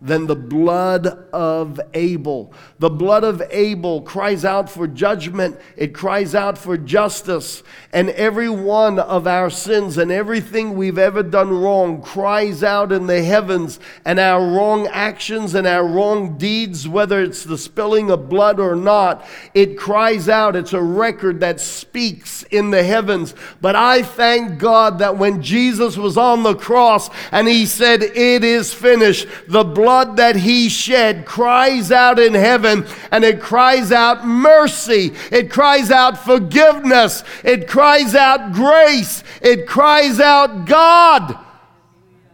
than 0.01 0.27
the 0.27 0.37
blood 0.37 1.07
of 1.33 1.79
Abel. 1.93 2.53
The 2.79 2.89
blood 2.89 3.23
of 3.23 3.43
Abel 3.51 4.01
cries 4.01 4.45
out 4.45 4.71
for 4.71 4.87
judgment, 4.87 5.61
it 5.77 5.93
cries 5.93 6.35
out 6.35 6.57
for 6.57 6.79
justice, 6.79 7.63
and 7.93 8.09
every 8.11 8.49
one 8.49 8.99
of 8.99 9.27
our 9.27 9.51
sins 9.51 9.99
and 9.99 10.11
everything 10.11 10.75
we've 10.75 10.99
ever 10.99 11.23
done 11.23 11.51
wrong 11.51 12.01
cries 12.01 12.63
out 12.63 12.93
in 12.93 13.07
the 13.07 13.23
heavens, 13.23 13.79
and 14.05 14.19
our 14.19 14.41
wrong 14.41 14.87
actions 14.87 15.55
and 15.55 15.67
our 15.67 15.87
wrong 15.87 16.39
deeds, 16.39 16.89
whether 16.89 17.21
it's 17.21 17.45
the 17.45 17.59
spilling 17.59 18.11
of 18.11 18.29
blood 18.29 18.59
or 18.59 18.75
not, 18.75 19.27
it 19.53 19.77
cries 19.77 20.29
out. 20.29 20.57
It's 20.57 20.73
a 20.73 20.83
record 20.83 21.41
that 21.41 21.61
speaks 21.61 22.43
in 22.45 22.71
the 22.71 22.83
heavens. 22.83 23.35
But 23.61 23.77
I 23.77 24.03
thank 24.03 24.59
God 24.59 24.99
that 25.01 25.19
when 25.19 25.43
Jesus 25.43 25.97
was 25.97 26.17
on 26.17 26.43
the 26.43 26.55
cross 26.55 27.11
and 27.33 27.47
he 27.47 27.67
said, 27.67 28.03
It 28.03 28.45
is 28.45 28.73
finished, 28.73 29.27
the 29.49 29.65
blood 29.91 30.19
that 30.19 30.37
he 30.37 30.69
shed 30.69 31.27
cries 31.27 31.91
out 31.91 32.17
in 32.17 32.33
heaven 32.33 32.87
and 33.11 33.25
it 33.25 33.41
cries 33.41 33.91
out 33.91 34.25
mercy, 34.25 35.13
it 35.33 35.51
cries 35.51 35.91
out 35.91 36.17
forgiveness, 36.17 37.25
it 37.43 37.67
cries 37.67 38.15
out 38.15 38.53
grace, 38.53 39.25
it 39.43 39.67
cries 39.67 40.21
out 40.21 40.65
God, 40.65 41.37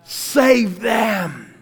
save 0.04 0.80
them. 0.80 1.54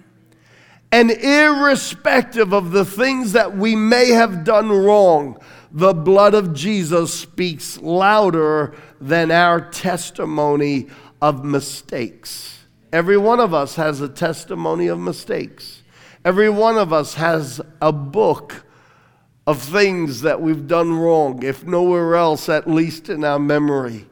And 0.91 1.13
irrespective 1.13 2.53
of 2.53 2.73
the 2.73 2.85
things 2.85 3.31
that 3.31 3.57
we 3.57 3.77
may 3.77 4.09
have 4.09 4.43
done 4.43 4.71
wrong, 4.71 5.39
the 5.71 5.95
blood 5.95 6.35
of 6.35 6.55
Jesus 6.55 7.15
speaks 7.15 7.81
louder 7.81 8.75
than 9.01 9.31
our 9.31 9.61
testimony 9.61 10.89
of 11.23 11.45
mistakes. 11.45 12.65
Every 12.93 13.17
one 13.17 13.39
of 13.39 13.55
us 13.55 13.77
has 13.77 14.01
a 14.01 14.09
testimony 14.09 14.89
of 14.89 14.99
mistakes. 14.99 15.84
Every 16.25 16.49
one 16.49 16.79
of 16.79 16.93
us 16.93 17.15
has 17.15 17.61
a 17.83 17.93
book 17.93 18.65
of 19.47 19.61
things 19.61 20.23
that 20.23 20.41
we've 20.41 20.67
done 20.67 20.99
wrong, 20.99 21.43
if 21.43 21.65
nowhere 21.65 22.17
else, 22.17 22.49
at 22.49 22.69
least 22.69 23.11
in 23.11 23.25
our 23.25 23.39
memory. 23.39 24.07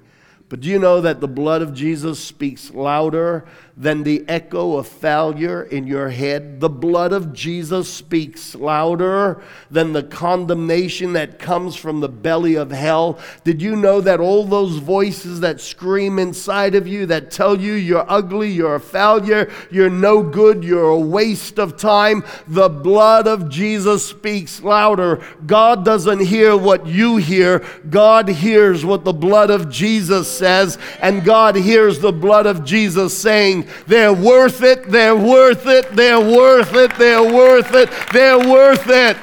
But 0.50 0.60
do 0.60 0.68
you 0.68 0.78
know 0.78 1.00
that 1.00 1.20
the 1.20 1.28
blood 1.28 1.62
of 1.62 1.72
Jesus 1.72 2.22
speaks 2.22 2.70
louder 2.70 3.46
than 3.76 4.02
the 4.02 4.24
echo 4.28 4.76
of 4.76 4.86
failure 4.86 5.62
in 5.62 5.86
your 5.86 6.10
head. 6.10 6.60
The 6.60 6.68
blood 6.68 7.12
of 7.12 7.32
Jesus 7.32 7.92
speaks 7.92 8.54
louder 8.54 9.42
than 9.70 9.92
the 9.92 10.02
condemnation 10.02 11.14
that 11.14 11.38
comes 11.38 11.74
from 11.74 12.00
the 12.00 12.08
belly 12.08 12.54
of 12.54 12.70
hell. 12.70 13.18
Did 13.44 13.62
you 13.62 13.74
know 13.74 14.00
that 14.02 14.20
all 14.20 14.44
those 14.44 14.76
voices 14.76 15.40
that 15.40 15.60
scream 15.60 16.18
inside 16.18 16.74
of 16.74 16.86
you 16.86 17.06
that 17.06 17.30
tell 17.30 17.58
you 17.58 17.72
you're 17.72 18.10
ugly, 18.10 18.50
you're 18.50 18.74
a 18.74 18.80
failure, 18.80 19.50
you're 19.70 19.90
no 19.90 20.22
good, 20.22 20.62
you're 20.62 20.90
a 20.90 21.00
waste 21.00 21.58
of 21.58 21.76
time, 21.76 22.24
the 22.46 22.68
blood 22.68 23.26
of 23.26 23.48
Jesus 23.48 24.06
speaks 24.06 24.62
louder. 24.62 25.24
God 25.46 25.84
doesn't 25.84 26.20
hear 26.20 26.56
what 26.56 26.86
you 26.86 27.16
hear, 27.16 27.64
God 27.88 28.28
hears 28.28 28.84
what 28.84 29.04
the 29.04 29.12
blood 29.12 29.50
of 29.50 29.70
Jesus 29.70 30.28
says, 30.28 30.76
and 31.00 31.24
God 31.24 31.56
hears 31.56 32.00
the 32.00 32.12
blood 32.12 32.46
of 32.46 32.64
Jesus 32.64 33.16
saying, 33.16 33.62
they're 33.86 34.12
worth 34.12 34.62
it, 34.62 34.84
they're 34.90 35.16
worth 35.16 35.66
it, 35.66 35.90
they're 35.92 36.20
worth 36.20 36.74
it, 36.74 36.94
they're 36.96 37.22
worth 37.22 37.74
it, 37.74 37.90
they're 38.12 38.38
worth 38.38 38.88
it. 38.88 39.16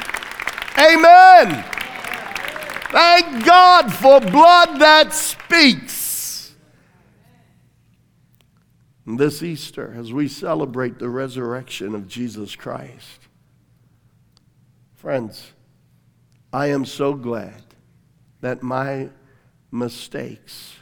Amen. 0.78 1.66
Thank 2.92 3.46
God 3.46 3.94
for 3.94 4.20
blood 4.20 4.80
that 4.80 5.14
speaks. 5.14 6.56
This 9.06 9.42
Easter, 9.42 9.94
as 9.98 10.14
we 10.14 10.28
celebrate 10.28 11.00
the 11.00 11.10
resurrection 11.10 11.96
of 11.96 12.08
Jesus 12.08 12.56
Christ, 12.56 13.28
friends, 14.96 15.54
I 16.54 16.68
am 16.68 16.86
so 16.86 17.14
glad 17.14 17.64
that 18.42 18.64
my 18.64 19.10
mistakes 19.72 20.76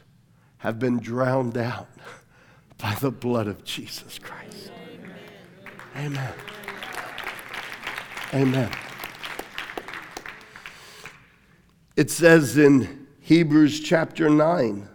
have 0.60 0.80
been 0.80 1.00
drowned 1.00 1.58
out 1.58 1.88
by 2.78 2.94
the 2.96 3.12
blood 3.12 3.48
of 3.48 3.64
Jesus 3.64 4.20
Christ. 4.20 4.72
Amen. 5.96 6.34
Amen. 8.34 8.72
It 11.96 12.12
says 12.12 12.58
in 12.58 13.08
Hebrews 13.20 13.80
chapter 13.80 14.30
9 14.30 14.88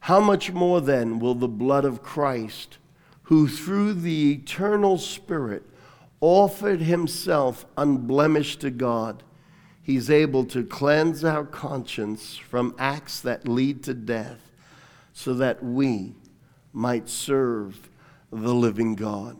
How 0.00 0.20
much 0.20 0.50
more 0.50 0.80
then 0.80 1.20
will 1.20 1.36
the 1.36 1.46
blood 1.46 1.84
of 1.84 2.02
Christ, 2.02 2.78
who 3.24 3.46
through 3.46 3.94
the 3.94 4.32
eternal 4.32 4.98
Spirit 4.98 5.62
offered 6.20 6.80
himself 6.80 7.64
unblemished 7.76 8.60
to 8.62 8.70
God, 8.70 9.22
he's 9.82 10.10
able 10.10 10.44
to 10.46 10.64
cleanse 10.64 11.24
our 11.24 11.44
conscience 11.44 12.36
from 12.36 12.74
acts 12.78 13.20
that 13.20 13.46
lead 13.46 13.84
to 13.84 13.94
death 13.94 14.51
so 15.12 15.34
that 15.34 15.62
we 15.62 16.14
might 16.72 17.08
serve 17.08 17.90
the 18.30 18.54
living 18.54 18.94
God. 18.94 19.36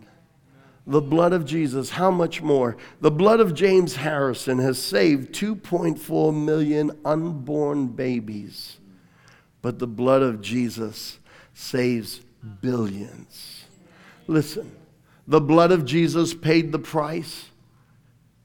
The 0.87 1.01
blood 1.01 1.33
of 1.33 1.45
Jesus, 1.45 1.91
how 1.91 2.11
much 2.11 2.43
more? 2.43 2.77
The 3.01 3.11
blood 3.11 3.41
of 3.41 3.55
James 3.55 3.97
Harrison 3.97 4.59
has 4.59 4.83
saved 4.83 5.33
2.4 5.33 6.35
million 6.45 6.91
unborn 7.05 7.89
babies, 7.89 8.79
but 9.63 9.79
the 9.79 9.87
blood 9.87 10.23
of 10.23 10.41
Jesus 10.41 11.19
saves 11.55 12.21
billions. 12.61 13.65
Listen, 14.27 14.73
the 15.27 15.41
blood 15.41 15.71
of 15.71 15.85
Jesus 15.85 16.35
paid 16.35 16.73
the 16.73 16.79
price 16.79 17.47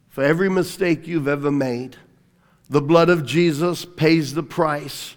for 0.10 0.24
every 0.24 0.50
mistake 0.50 1.08
you've 1.08 1.28
ever 1.28 1.52
made. 1.52 1.98
The 2.70 2.82
blood 2.82 3.10
of 3.10 3.26
Jesus 3.26 3.84
pays 3.84 4.34
the 4.34 4.44
price 4.44 5.17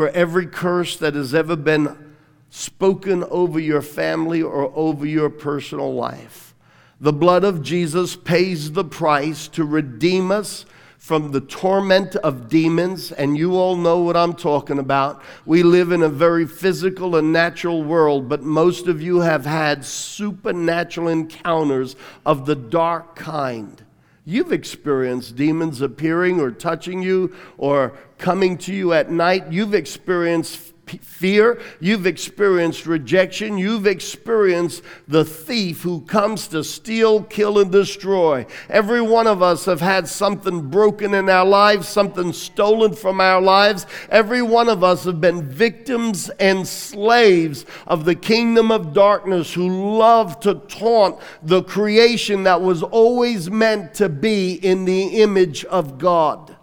for 0.00 0.08
every 0.12 0.46
curse 0.46 0.96
that 0.96 1.14
has 1.14 1.34
ever 1.34 1.54
been 1.54 2.14
spoken 2.48 3.22
over 3.24 3.60
your 3.60 3.82
family 3.82 4.40
or 4.40 4.72
over 4.74 5.04
your 5.04 5.28
personal 5.28 5.92
life. 5.92 6.54
The 6.98 7.12
blood 7.12 7.44
of 7.44 7.62
Jesus 7.62 8.16
pays 8.16 8.72
the 8.72 8.82
price 8.82 9.46
to 9.48 9.62
redeem 9.62 10.30
us 10.30 10.64
from 10.96 11.32
the 11.32 11.42
torment 11.42 12.16
of 12.16 12.48
demons, 12.48 13.12
and 13.12 13.36
you 13.36 13.56
all 13.56 13.76
know 13.76 14.00
what 14.00 14.16
I'm 14.16 14.32
talking 14.32 14.78
about. 14.78 15.22
We 15.44 15.62
live 15.62 15.92
in 15.92 16.02
a 16.02 16.08
very 16.08 16.46
physical 16.46 17.14
and 17.16 17.30
natural 17.30 17.82
world, 17.82 18.26
but 18.26 18.42
most 18.42 18.88
of 18.88 19.02
you 19.02 19.20
have 19.20 19.44
had 19.44 19.84
supernatural 19.84 21.08
encounters 21.08 21.94
of 22.24 22.46
the 22.46 22.56
dark 22.56 23.16
kind. 23.16 23.84
You've 24.24 24.52
experienced 24.52 25.36
demons 25.36 25.80
appearing 25.80 26.40
or 26.40 26.50
touching 26.50 27.02
you 27.02 27.34
or 27.56 27.96
coming 28.18 28.58
to 28.58 28.72
you 28.72 28.92
at 28.92 29.10
night. 29.10 29.50
You've 29.50 29.74
experienced 29.74 30.72
fear, 31.02 31.60
you've 31.80 32.06
experienced 32.06 32.86
rejection, 32.86 33.58
you've 33.58 33.86
experienced 33.86 34.82
the 35.08 35.24
thief 35.24 35.82
who 35.82 36.02
comes 36.02 36.48
to 36.48 36.62
steal, 36.64 37.22
kill, 37.22 37.58
and 37.58 37.72
destroy. 37.72 38.46
Every 38.68 39.00
one 39.00 39.26
of 39.26 39.42
us 39.42 39.64
have 39.64 39.80
had 39.80 40.08
something 40.08 40.68
broken 40.68 41.14
in 41.14 41.28
our 41.28 41.46
lives, 41.46 41.88
something 41.88 42.32
stolen 42.32 42.94
from 42.94 43.20
our 43.20 43.40
lives. 43.40 43.86
Every 44.08 44.42
one 44.42 44.68
of 44.68 44.84
us 44.84 45.04
have 45.04 45.20
been 45.20 45.48
victims 45.48 46.28
and 46.40 46.66
slaves 46.66 47.66
of 47.86 48.04
the 48.04 48.14
kingdom 48.14 48.70
of 48.70 48.92
darkness 48.92 49.54
who 49.54 49.96
love 49.96 50.40
to 50.40 50.54
taunt 50.54 51.18
the 51.42 51.62
creation 51.62 52.44
that 52.44 52.60
was 52.60 52.82
always 52.82 53.50
meant 53.50 53.94
to 53.94 54.08
be 54.08 54.54
in 54.54 54.84
the 54.84 55.22
image 55.22 55.64
of 55.66 55.98
God. 55.98 56.56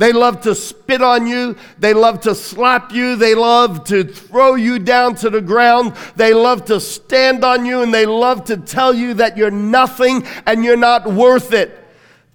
They 0.00 0.14
love 0.14 0.40
to 0.42 0.54
spit 0.54 1.02
on 1.02 1.26
you. 1.26 1.56
They 1.78 1.92
love 1.92 2.22
to 2.22 2.34
slap 2.34 2.90
you. 2.90 3.16
They 3.16 3.34
love 3.34 3.84
to 3.84 4.02
throw 4.02 4.54
you 4.54 4.78
down 4.78 5.14
to 5.16 5.28
the 5.28 5.42
ground. 5.42 5.94
They 6.16 6.32
love 6.32 6.64
to 6.64 6.80
stand 6.80 7.44
on 7.44 7.66
you 7.66 7.82
and 7.82 7.92
they 7.92 8.06
love 8.06 8.44
to 8.44 8.56
tell 8.56 8.94
you 8.94 9.12
that 9.14 9.36
you're 9.36 9.50
nothing 9.50 10.26
and 10.46 10.64
you're 10.64 10.78
not 10.78 11.06
worth 11.06 11.52
it. 11.52 11.86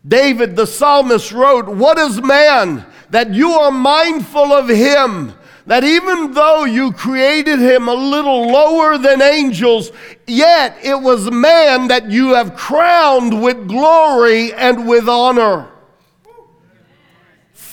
David, 0.08 0.56
the 0.56 0.68
psalmist, 0.68 1.32
wrote, 1.32 1.68
What 1.68 1.98
is 1.98 2.22
man 2.22 2.86
that 3.10 3.34
you 3.34 3.54
are 3.54 3.72
mindful 3.72 4.54
of 4.54 4.70
him? 4.70 5.34
That 5.66 5.84
even 5.84 6.34
though 6.34 6.66
you 6.66 6.92
created 6.92 7.58
him 7.58 7.88
a 7.88 7.96
little 7.96 8.48
lower 8.48 9.00
than 9.00 9.24
angels, 9.24 9.92
yet 10.28 10.78
it 10.84 11.02
was 11.02 11.32
man 11.32 11.88
that 11.88 12.12
you 12.12 12.36
have 12.36 12.56
crowned 12.56 13.42
with 13.42 13.68
glory 13.68 14.54
and 14.54 14.88
with 14.88 15.10
honor 15.10 15.72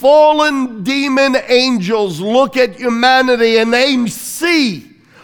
fallen 0.03 0.83
demon 0.83 1.37
angels 1.47 2.21
look 2.21 2.57
at 2.57 2.75
humanity 2.75 3.59
and 3.59 3.73
they 3.73 4.05
see 4.09 4.81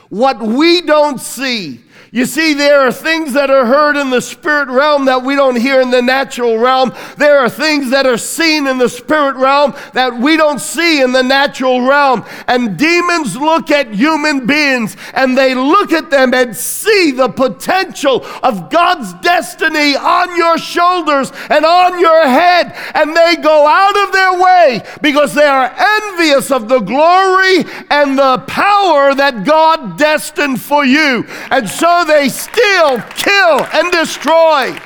what 0.08 0.40
we 0.40 0.80
don't 0.82 1.20
see. 1.20 1.80
You 2.10 2.24
see, 2.24 2.54
there 2.54 2.80
are 2.80 2.92
things 2.92 3.34
that 3.34 3.50
are 3.50 3.66
heard 3.66 3.94
in 3.96 4.08
the 4.08 4.22
spirit 4.22 4.68
realm 4.68 5.04
that 5.04 5.22
we 5.22 5.36
don't 5.36 5.56
hear 5.56 5.82
in 5.82 5.90
the 5.90 6.00
natural 6.00 6.56
realm. 6.56 6.94
There 7.18 7.38
are 7.38 7.50
things 7.50 7.90
that 7.90 8.06
are 8.06 8.16
seen 8.16 8.66
in 8.66 8.78
the 8.78 8.88
spirit 8.88 9.36
realm 9.36 9.74
that 9.92 10.16
we 10.18 10.38
don't 10.38 10.60
see 10.60 11.02
in 11.02 11.12
the 11.12 11.22
natural 11.22 11.82
realm. 11.82 12.24
And 12.46 12.78
demons 12.78 13.36
look 13.36 13.70
at 13.70 13.92
human 13.92 14.46
beings 14.46 14.96
and 15.12 15.36
they 15.36 15.54
look 15.54 15.92
at 15.92 16.08
them 16.08 16.32
and 16.32 16.56
see 16.56 17.10
the 17.10 17.28
potential 17.28 18.24
of 18.42 18.70
God's 18.70 19.12
destiny 19.14 19.94
on 19.94 20.34
your 20.34 20.56
shoulders 20.56 21.30
and 21.50 21.66
on 21.66 22.00
your 22.00 22.26
head. 22.26 22.74
And 22.94 23.14
they 23.14 23.36
go 23.36 23.66
out 23.66 23.96
of 24.06 24.12
their 24.12 24.40
way 24.42 24.82
because 25.02 25.34
they 25.34 25.46
are 25.46 25.74
envious 25.76 26.50
of 26.50 26.68
the 26.68 26.80
glory 26.80 27.64
and 27.90 28.18
the 28.18 28.38
power 28.46 29.14
that 29.14 29.44
God 29.44 29.98
destined 29.98 30.62
for 30.62 30.86
you. 30.86 31.26
And 31.50 31.68
so 31.68 31.97
they 32.04 32.28
steal, 32.28 33.00
kill, 33.16 33.64
and 33.72 33.92
destroy. 33.92 34.78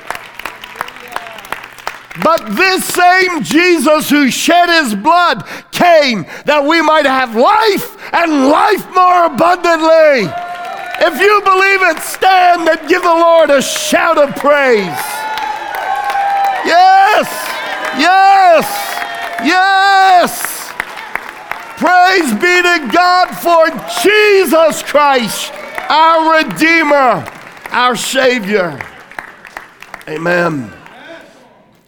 But 2.22 2.56
this 2.56 2.84
same 2.84 3.42
Jesus 3.42 4.10
who 4.10 4.30
shed 4.30 4.68
his 4.68 4.94
blood 4.94 5.46
came 5.70 6.26
that 6.44 6.64
we 6.64 6.82
might 6.82 7.06
have 7.06 7.34
life 7.34 7.96
and 8.12 8.48
life 8.48 8.84
more 8.94 9.26
abundantly. 9.26 10.28
If 11.00 11.18
you 11.18 11.40
believe 11.40 11.82
it, 11.88 12.02
stand 12.02 12.68
and 12.68 12.88
give 12.88 13.02
the 13.02 13.08
Lord 13.08 13.48
a 13.48 13.62
shout 13.62 14.18
of 14.18 14.36
praise. 14.36 14.84
Yes, 16.68 17.26
yes, 17.96 18.68
yes. 19.42 20.70
Praise 21.78 22.30
be 22.34 22.62
to 22.62 22.90
God 22.92 23.32
for 23.40 23.70
Jesus 24.02 24.82
Christ 24.82 25.52
our 25.92 26.42
Redeemer, 26.42 27.22
our 27.70 27.94
Savior. 27.94 28.80
Amen. 30.08 30.72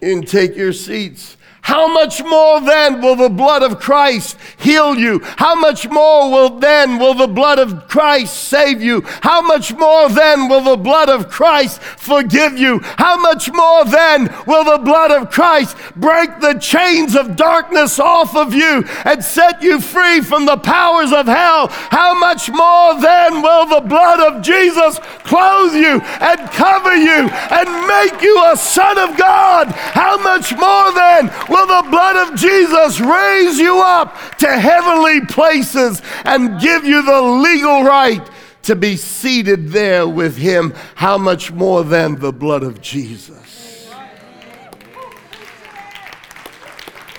Can 0.02 0.20
take 0.20 0.56
your 0.56 0.75
seats. 0.75 1.33
How 1.64 1.88
much 1.88 2.23
more 2.23 2.61
then 2.61 3.00
will 3.00 3.16
the 3.16 3.30
blood 3.30 3.62
of 3.62 3.80
Christ 3.80 4.37
heal 4.59 4.99
you? 4.99 5.21
How 5.38 5.54
much 5.54 5.88
more 5.88 6.30
will 6.30 6.59
then 6.61 6.99
will 6.99 7.14
the 7.14 7.26
blood 7.26 7.59
of 7.59 7.88
Christ 7.88 8.35
save 8.49 8.83
you? 8.83 9.00
How 9.23 9.40
much 9.40 9.73
more 9.73 10.11
then 10.11 10.50
will 10.50 10.61
the 10.61 10.76
blood 10.76 11.09
of 11.09 11.30
Christ 11.30 11.80
forgive 11.80 12.59
you? 12.59 12.80
How 12.99 13.16
much 13.16 13.50
more 13.50 13.87
then 13.87 14.28
will 14.47 14.64
the 14.64 14.85
blood 14.85 15.11
of 15.11 15.30
Christ 15.30 15.75
break 15.97 16.38
the 16.40 16.59
chains 16.61 17.16
of 17.16 17.35
darkness 17.35 17.99
off 17.99 18.37
of 18.37 18.52
you 18.52 18.85
and 19.06 19.25
set 19.25 19.62
you 19.62 19.80
free 19.80 20.21
from 20.21 20.44
the 20.44 20.59
powers 20.59 21.14
of 21.14 21.26
hell? 21.26 21.68
How 21.68 22.12
much 22.12 22.50
more 22.50 23.00
then 23.00 23.40
will 23.40 23.64
the 23.64 23.88
blood 23.88 24.21
of 24.21 24.42
Jesus 24.42 24.99
clothe 25.25 25.75
you 25.75 26.02
and 26.21 26.40
cover 26.50 26.94
you 26.94 27.30
and 27.30 27.88
make 27.88 28.21
you 28.21 28.52
a 28.52 28.56
son 28.59 28.99
of 28.99 29.16
God? 29.16 29.68
How 29.68 30.18
much 30.18 30.54
more 30.59 30.92
then 30.92 31.30
will 31.54 31.82
the 31.82 31.88
blood 31.88 32.28
of 32.28 32.38
Jesus 32.38 33.00
raise 33.00 33.58
you 33.58 33.80
up 33.80 34.16
to 34.38 34.49
heavenly 34.49 35.25
places 35.26 36.02
and 36.25 36.61
give 36.61 36.84
you 36.84 37.02
the 37.02 37.23
legal 37.23 37.84
right 37.84 38.28
to 38.62 38.75
be 38.75 38.96
seated 38.96 39.68
there 39.68 40.08
with 40.08 40.37
Him. 40.37 40.75
How 40.96 41.16
much 41.16 41.52
more 41.52 41.84
than 41.84 42.16
the 42.16 42.32
blood 42.32 42.64
of 42.64 42.80
Jesus? 42.80 43.88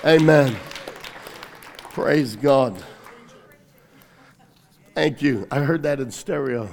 Amen. 0.04 0.56
Praise 1.90 2.36
God. 2.36 2.82
Thank 4.94 5.22
you. 5.22 5.46
I 5.50 5.60
heard 5.60 5.82
that 5.84 5.98
in 5.98 6.10
stereo. 6.10 6.68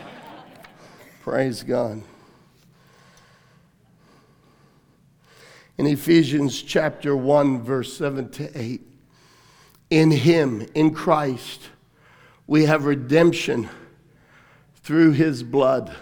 Praise 1.22 1.62
God. 1.62 2.02
In 5.76 5.86
Ephesians 5.86 6.62
chapter 6.62 7.16
1, 7.16 7.62
verse 7.62 7.96
7 7.96 8.28
to 8.30 8.58
8. 8.58 8.80
In 9.90 10.10
Him, 10.10 10.66
in 10.74 10.94
Christ, 10.94 11.68
we 12.46 12.66
have 12.66 12.84
redemption 12.84 13.68
through 14.76 15.12
His 15.12 15.42
blood 15.42 15.94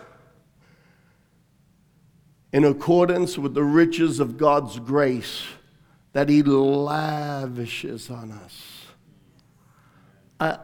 in 2.52 2.64
accordance 2.64 3.38
with 3.38 3.54
the 3.54 3.64
riches 3.64 4.20
of 4.20 4.36
God's 4.36 4.78
grace 4.78 5.42
that 6.12 6.28
He 6.28 6.42
lavishes 6.42 8.10
on 8.10 8.32
us. 8.32 8.86
I, 10.38 10.58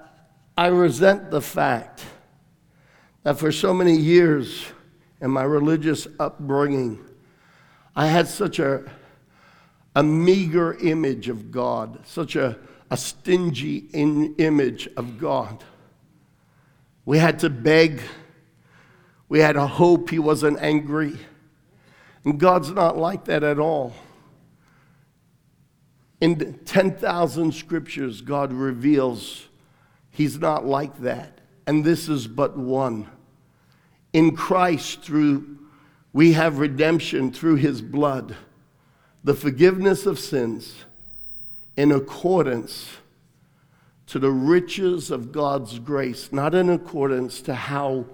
I 0.57 0.67
resent 0.67 1.31
the 1.31 1.41
fact 1.41 2.05
that 3.23 3.39
for 3.39 3.53
so 3.53 3.73
many 3.73 3.97
years 3.97 4.67
in 5.21 5.31
my 5.31 5.45
religious 5.45 6.07
upbringing, 6.21 6.99
I 7.99 8.07
had 8.07 8.29
such 8.29 8.59
a 8.61 8.85
a 9.99 10.03
meager 10.05 10.75
image 10.75 11.29
of 11.29 11.51
God, 11.51 12.07
such 12.07 12.37
a, 12.37 12.57
a 12.89 12.97
stingy 12.97 13.89
in, 13.93 14.37
image 14.37 14.89
of 14.97 15.19
God. 15.19 15.65
We 17.05 17.19
had 17.19 17.41
to 17.41 17.51
beg. 17.51 18.01
We 19.29 19.41
had 19.41 19.55
to 19.55 19.67
hope 19.67 20.11
He 20.11 20.21
wasn't 20.21 20.61
angry. 20.61 21.19
And 22.25 22.39
God's 22.39 22.71
not 22.71 22.97
like 22.97 23.25
that 23.25 23.43
at 23.43 23.59
all. 23.59 23.93
In 26.21 26.61
10,000 26.65 27.53
scriptures, 27.53 28.21
God 28.21 28.53
reveals 28.53 29.49
He's 30.13 30.39
not 30.39 30.65
like 30.65 31.01
that. 31.01 31.41
And 31.67 31.85
this 31.85 32.09
is 32.09 32.29
but 32.29 32.57
one. 32.57 33.09
In 34.13 34.37
Christ, 34.37 35.03
through 35.03 35.59
we 36.13 36.33
have 36.33 36.59
redemption 36.59 37.31
through 37.33 37.57
His 37.57 37.83
blood 37.83 38.37
the 39.25 39.35
forgiveness 39.35 40.07
of 40.07 40.19
sins 40.19 40.85
in 41.77 41.93
accordance 41.93 42.89
to 44.07 44.19
the 44.19 44.31
riches 44.31 45.11
of 45.11 45.33
God's 45.33 45.79
grace, 45.79 46.33
not 46.33 46.55
in 46.55 46.71
accordance 46.71 47.43
to 47.43 47.55
how 47.55 48.07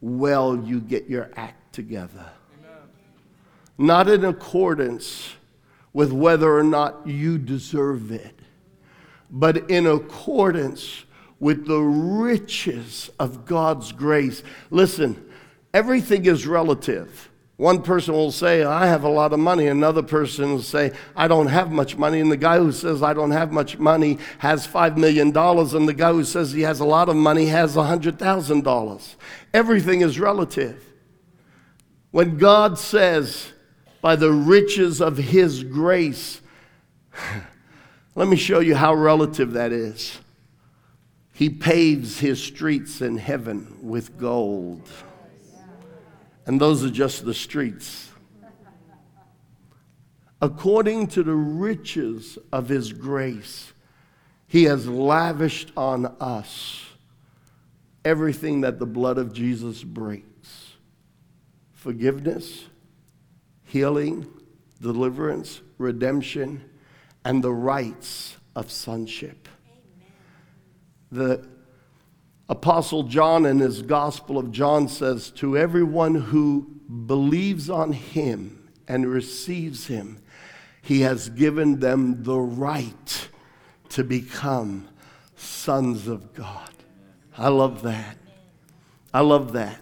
well 0.00 0.56
you 0.56 0.80
get 0.80 1.08
your 1.08 1.30
act 1.34 1.72
together. 1.72 2.30
Amen. 2.58 2.78
Not 3.78 4.08
in 4.08 4.24
accordance 4.24 5.34
with 5.92 6.12
whether 6.12 6.56
or 6.56 6.62
not 6.62 7.06
you 7.06 7.38
deserve 7.38 8.12
it, 8.12 8.38
but 9.30 9.70
in 9.70 9.86
accordance 9.86 11.04
with 11.38 11.66
the 11.66 11.80
riches 11.80 13.10
of 13.18 13.46
God's 13.46 13.92
grace. 13.92 14.42
Listen, 14.70 15.29
everything 15.72 16.26
is 16.26 16.46
relative. 16.46 17.30
One 17.60 17.82
person 17.82 18.14
will 18.14 18.32
say, 18.32 18.64
I 18.64 18.86
have 18.86 19.04
a 19.04 19.08
lot 19.10 19.34
of 19.34 19.38
money. 19.38 19.66
Another 19.66 20.02
person 20.02 20.52
will 20.52 20.62
say, 20.62 20.92
I 21.14 21.28
don't 21.28 21.48
have 21.48 21.70
much 21.70 21.94
money. 21.94 22.18
And 22.20 22.32
the 22.32 22.38
guy 22.38 22.56
who 22.56 22.72
says, 22.72 23.02
I 23.02 23.12
don't 23.12 23.32
have 23.32 23.52
much 23.52 23.78
money 23.78 24.18
has 24.38 24.66
$5 24.66 24.96
million. 24.96 25.26
And 25.36 25.86
the 25.86 25.92
guy 25.92 26.10
who 26.10 26.24
says 26.24 26.52
he 26.52 26.62
has 26.62 26.80
a 26.80 26.86
lot 26.86 27.10
of 27.10 27.16
money 27.16 27.44
has 27.48 27.76
$100,000. 27.76 29.14
Everything 29.52 30.00
is 30.00 30.18
relative. 30.18 30.82
When 32.12 32.38
God 32.38 32.78
says, 32.78 33.52
by 34.00 34.16
the 34.16 34.32
riches 34.32 35.02
of 35.02 35.18
his 35.18 35.62
grace, 35.62 36.40
let 38.14 38.26
me 38.26 38.36
show 38.36 38.60
you 38.60 38.74
how 38.74 38.94
relative 38.94 39.52
that 39.52 39.70
is. 39.70 40.18
He 41.34 41.50
paves 41.50 42.20
his 42.20 42.42
streets 42.42 43.02
in 43.02 43.18
heaven 43.18 43.76
with 43.82 44.18
gold 44.18 44.88
and 46.46 46.60
those 46.60 46.84
are 46.84 46.90
just 46.90 47.24
the 47.24 47.34
streets. 47.34 48.10
According 50.42 51.08
to 51.08 51.22
the 51.22 51.34
riches 51.34 52.38
of 52.52 52.68
his 52.68 52.92
grace, 52.92 53.72
he 54.46 54.64
has 54.64 54.88
lavished 54.88 55.70
on 55.76 56.06
us 56.18 56.82
everything 58.04 58.62
that 58.62 58.78
the 58.78 58.86
blood 58.86 59.18
of 59.18 59.32
Jesus 59.32 59.84
breaks 59.84 60.26
forgiveness, 61.72 62.66
healing, 63.64 64.28
deliverance, 64.82 65.62
redemption, 65.78 66.62
and 67.24 67.42
the 67.42 67.52
rights 67.52 68.36
of 68.54 68.70
sonship. 68.70 69.48
The 71.10 71.48
Apostle 72.50 73.04
John 73.04 73.46
in 73.46 73.60
his 73.60 73.80
Gospel 73.80 74.36
of 74.36 74.50
John 74.50 74.88
says, 74.88 75.30
To 75.36 75.56
everyone 75.56 76.16
who 76.16 76.66
believes 77.06 77.70
on 77.70 77.92
him 77.92 78.68
and 78.88 79.06
receives 79.06 79.86
him, 79.86 80.18
he 80.82 81.02
has 81.02 81.28
given 81.28 81.78
them 81.78 82.24
the 82.24 82.40
right 82.40 83.28
to 83.90 84.02
become 84.02 84.88
sons 85.36 86.08
of 86.08 86.34
God. 86.34 86.72
I 87.38 87.50
love 87.50 87.82
that. 87.82 88.18
I 89.14 89.20
love 89.20 89.52
that. 89.52 89.80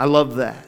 I 0.00 0.06
love 0.06 0.34
that. 0.34 0.66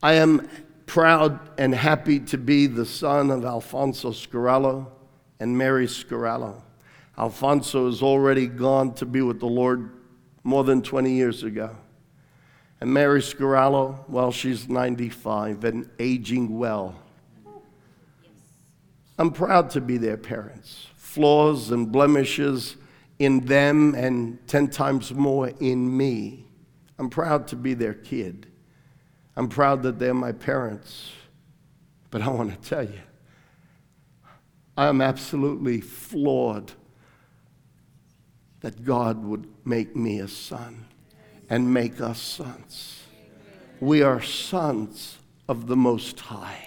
I 0.00 0.12
am 0.12 0.48
proud 0.86 1.40
and 1.58 1.74
happy 1.74 2.20
to 2.20 2.38
be 2.38 2.68
the 2.68 2.86
son 2.86 3.32
of 3.32 3.44
Alfonso 3.44 4.12
Scarello 4.12 4.86
and 5.40 5.58
Mary 5.58 5.88
Scarello. 5.88 6.62
Alfonso 7.18 7.88
is 7.88 8.00
already 8.00 8.46
gone 8.46 8.94
to 8.94 9.04
be 9.04 9.22
with 9.22 9.40
the 9.40 9.46
Lord 9.46 9.90
more 10.44 10.62
than 10.62 10.82
20 10.82 11.12
years 11.12 11.42
ago. 11.42 11.74
And 12.80 12.92
Mary 12.92 13.20
Scarello, 13.20 14.08
well, 14.08 14.30
she's 14.30 14.68
95 14.68 15.64
and 15.64 15.90
aging 15.98 16.56
well. 16.56 16.94
I'm 19.18 19.32
proud 19.32 19.70
to 19.70 19.80
be 19.80 19.96
their 19.96 20.16
parents. 20.16 20.86
Flaws 20.94 21.72
and 21.72 21.90
blemishes 21.90 22.76
in 23.18 23.46
them 23.46 23.96
and 23.96 24.46
10 24.46 24.68
times 24.68 25.12
more 25.12 25.48
in 25.58 25.96
me. 25.96 26.46
I'm 27.00 27.10
proud 27.10 27.48
to 27.48 27.56
be 27.56 27.74
their 27.74 27.94
kid. 27.94 28.46
I'm 29.36 29.48
proud 29.48 29.82
that 29.82 29.98
they're 29.98 30.14
my 30.14 30.30
parents. 30.30 31.10
But 32.10 32.22
I 32.22 32.28
want 32.28 32.50
to 32.50 32.68
tell 32.68 32.84
you, 32.84 33.00
I 34.76 34.86
am 34.86 35.00
absolutely 35.00 35.80
flawed 35.80 36.72
that 38.60 38.84
God 38.84 39.24
would 39.24 39.46
make 39.64 39.94
me 39.94 40.20
a 40.20 40.28
son 40.28 40.86
and 41.48 41.72
make 41.72 42.00
us 42.00 42.20
sons. 42.20 43.04
We 43.80 44.02
are 44.02 44.20
sons 44.20 45.18
of 45.48 45.66
the 45.66 45.76
Most 45.76 46.18
High. 46.20 46.64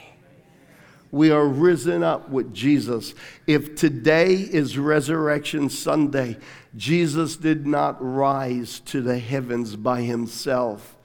We 1.12 1.30
are 1.30 1.46
risen 1.46 2.04
up 2.04 2.30
with 2.30 2.54
Jesus. 2.54 3.14
If 3.46 3.76
today 3.76 4.34
is 4.36 4.78
Resurrection 4.78 5.70
Sunday, 5.70 6.38
Jesus 6.78 7.36
did 7.36 7.68
not 7.68 7.98
rise 8.00 8.80
to 8.82 9.02
the 9.02 9.20
heavens 9.20 9.76
by 9.76 10.02
himself. 10.02 10.96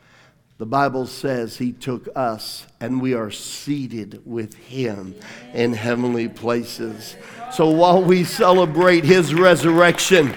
The 0.59 0.67
Bible 0.67 1.07
says 1.07 1.59
he 1.59 1.73
took 1.73 2.09
us 2.15 2.67
and 2.81 3.03
we 3.03 3.15
are 3.15 3.33
seated 3.33 4.23
with 4.25 4.55
him 4.55 5.15
in 5.53 5.75
heavenly 5.75 6.29
places. 6.29 7.17
So 7.53 7.69
while 7.69 8.03
we 8.03 8.25
celebrate 8.25 9.05
his 9.05 9.35
resurrection, 9.35 10.35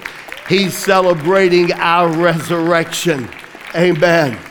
he's 0.50 0.78
celebrating 0.78 1.72
our 1.74 2.10
resurrection. 2.10 3.30
Amen 3.76 4.49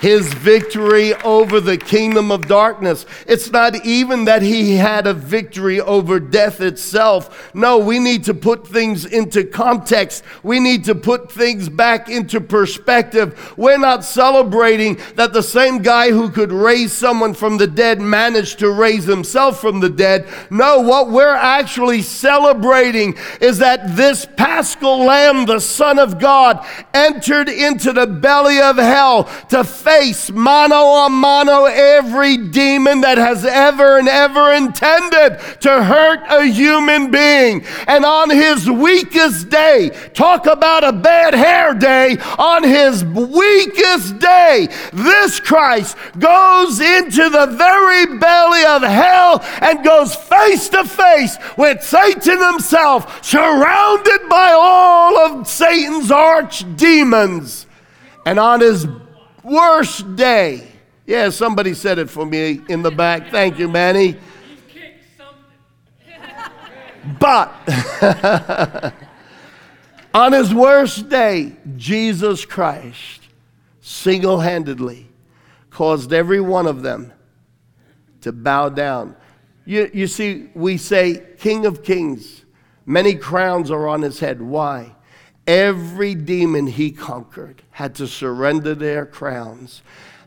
his 0.00 0.32
victory 0.34 1.14
over 1.16 1.60
the 1.60 1.76
kingdom 1.76 2.32
of 2.32 2.48
darkness. 2.48 3.06
It's 3.26 3.50
not 3.50 3.84
even 3.84 4.24
that 4.24 4.42
he 4.42 4.76
had 4.76 5.06
a 5.06 5.14
victory 5.14 5.80
over 5.80 6.18
death 6.18 6.60
itself. 6.60 7.54
No, 7.54 7.78
we 7.78 7.98
need 7.98 8.24
to 8.24 8.34
put 8.34 8.66
things 8.66 9.04
into 9.04 9.44
context. 9.44 10.24
We 10.42 10.58
need 10.58 10.84
to 10.84 10.94
put 10.94 11.30
things 11.30 11.68
back 11.68 12.08
into 12.08 12.40
perspective. 12.40 13.54
We're 13.56 13.78
not 13.78 14.04
celebrating 14.04 14.98
that 15.16 15.32
the 15.32 15.42
same 15.42 15.78
guy 15.78 16.10
who 16.10 16.30
could 16.30 16.52
raise 16.52 16.92
someone 16.92 17.34
from 17.34 17.58
the 17.58 17.66
dead 17.66 18.00
managed 18.00 18.58
to 18.60 18.70
raise 18.70 19.04
himself 19.04 19.60
from 19.60 19.80
the 19.80 19.90
dead. 19.90 20.28
No, 20.50 20.80
what 20.80 21.10
we're 21.10 21.34
actually 21.34 22.02
celebrating 22.02 23.16
is 23.40 23.58
that 23.58 23.96
this 23.96 24.26
paschal 24.36 25.04
lamb, 25.04 25.46
the 25.46 25.60
Son 25.60 25.98
of 25.98 26.18
God, 26.18 26.66
entered 26.94 27.48
into 27.48 27.92
the 27.92 28.06
belly 28.06 28.60
of 28.60 28.76
hell 28.76 29.24
to 29.50 29.64
face 29.90 30.30
mano 30.30 31.06
a 31.06 31.10
mano 31.10 31.64
every 31.64 32.36
demon 32.36 33.00
that 33.00 33.18
has 33.18 33.44
ever 33.44 33.98
and 33.98 34.08
ever 34.08 34.52
intended 34.52 35.36
to 35.60 35.82
hurt 35.82 36.20
a 36.28 36.44
human 36.44 37.10
being. 37.10 37.64
And 37.88 38.04
on 38.04 38.30
his 38.30 38.70
weakest 38.70 39.48
day, 39.48 39.90
talk 40.14 40.46
about 40.46 40.84
a 40.84 40.92
bad 40.92 41.34
hair 41.34 41.74
day, 41.74 42.18
on 42.38 42.62
his 42.62 43.04
weakest 43.04 44.20
day, 44.20 44.68
this 44.92 45.40
Christ 45.40 45.96
goes 46.20 46.78
into 46.78 47.28
the 47.28 47.46
very 47.46 48.18
belly 48.18 48.64
of 48.66 48.82
hell 48.82 49.42
and 49.60 49.84
goes 49.84 50.14
face 50.14 50.68
to 50.68 50.84
face 50.84 51.36
with 51.56 51.82
Satan 51.82 52.40
himself, 52.40 53.24
surrounded 53.24 54.28
by 54.28 54.52
all 54.54 55.18
of 55.18 55.48
Satan's 55.48 56.12
arch 56.12 56.64
demons. 56.76 57.66
And 58.24 58.38
on 58.38 58.60
his 58.60 58.86
worst 59.42 60.16
day. 60.16 60.66
Yeah, 61.06 61.30
somebody 61.30 61.74
said 61.74 61.98
it 61.98 62.08
for 62.08 62.24
me 62.24 62.60
in 62.68 62.82
the 62.82 62.90
back. 62.90 63.30
Thank 63.30 63.58
you, 63.58 63.68
Manny. 63.68 64.16
But 67.18 67.52
on 70.14 70.32
his 70.32 70.54
worst 70.54 71.08
day, 71.08 71.56
Jesus 71.76 72.44
Christ 72.44 73.20
single 73.80 74.40
handedly 74.40 75.08
caused 75.70 76.12
every 76.12 76.40
one 76.40 76.66
of 76.66 76.82
them 76.82 77.12
to 78.20 78.32
bow 78.32 78.68
down. 78.68 79.16
You, 79.64 79.90
you 79.92 80.06
see, 80.06 80.50
we 80.54 80.76
say, 80.76 81.22
King 81.38 81.64
of 81.64 81.82
Kings, 81.82 82.44
many 82.84 83.14
crowns 83.14 83.70
are 83.70 83.88
on 83.88 84.02
his 84.02 84.20
head. 84.20 84.42
Why? 84.42 84.94
Every 85.50 86.14
demon 86.14 86.68
he 86.68 86.92
conquered 86.92 87.62
had 87.72 87.96
to 87.96 88.06
surrender 88.06 88.72
their 88.72 89.04
crowns. 89.04 89.82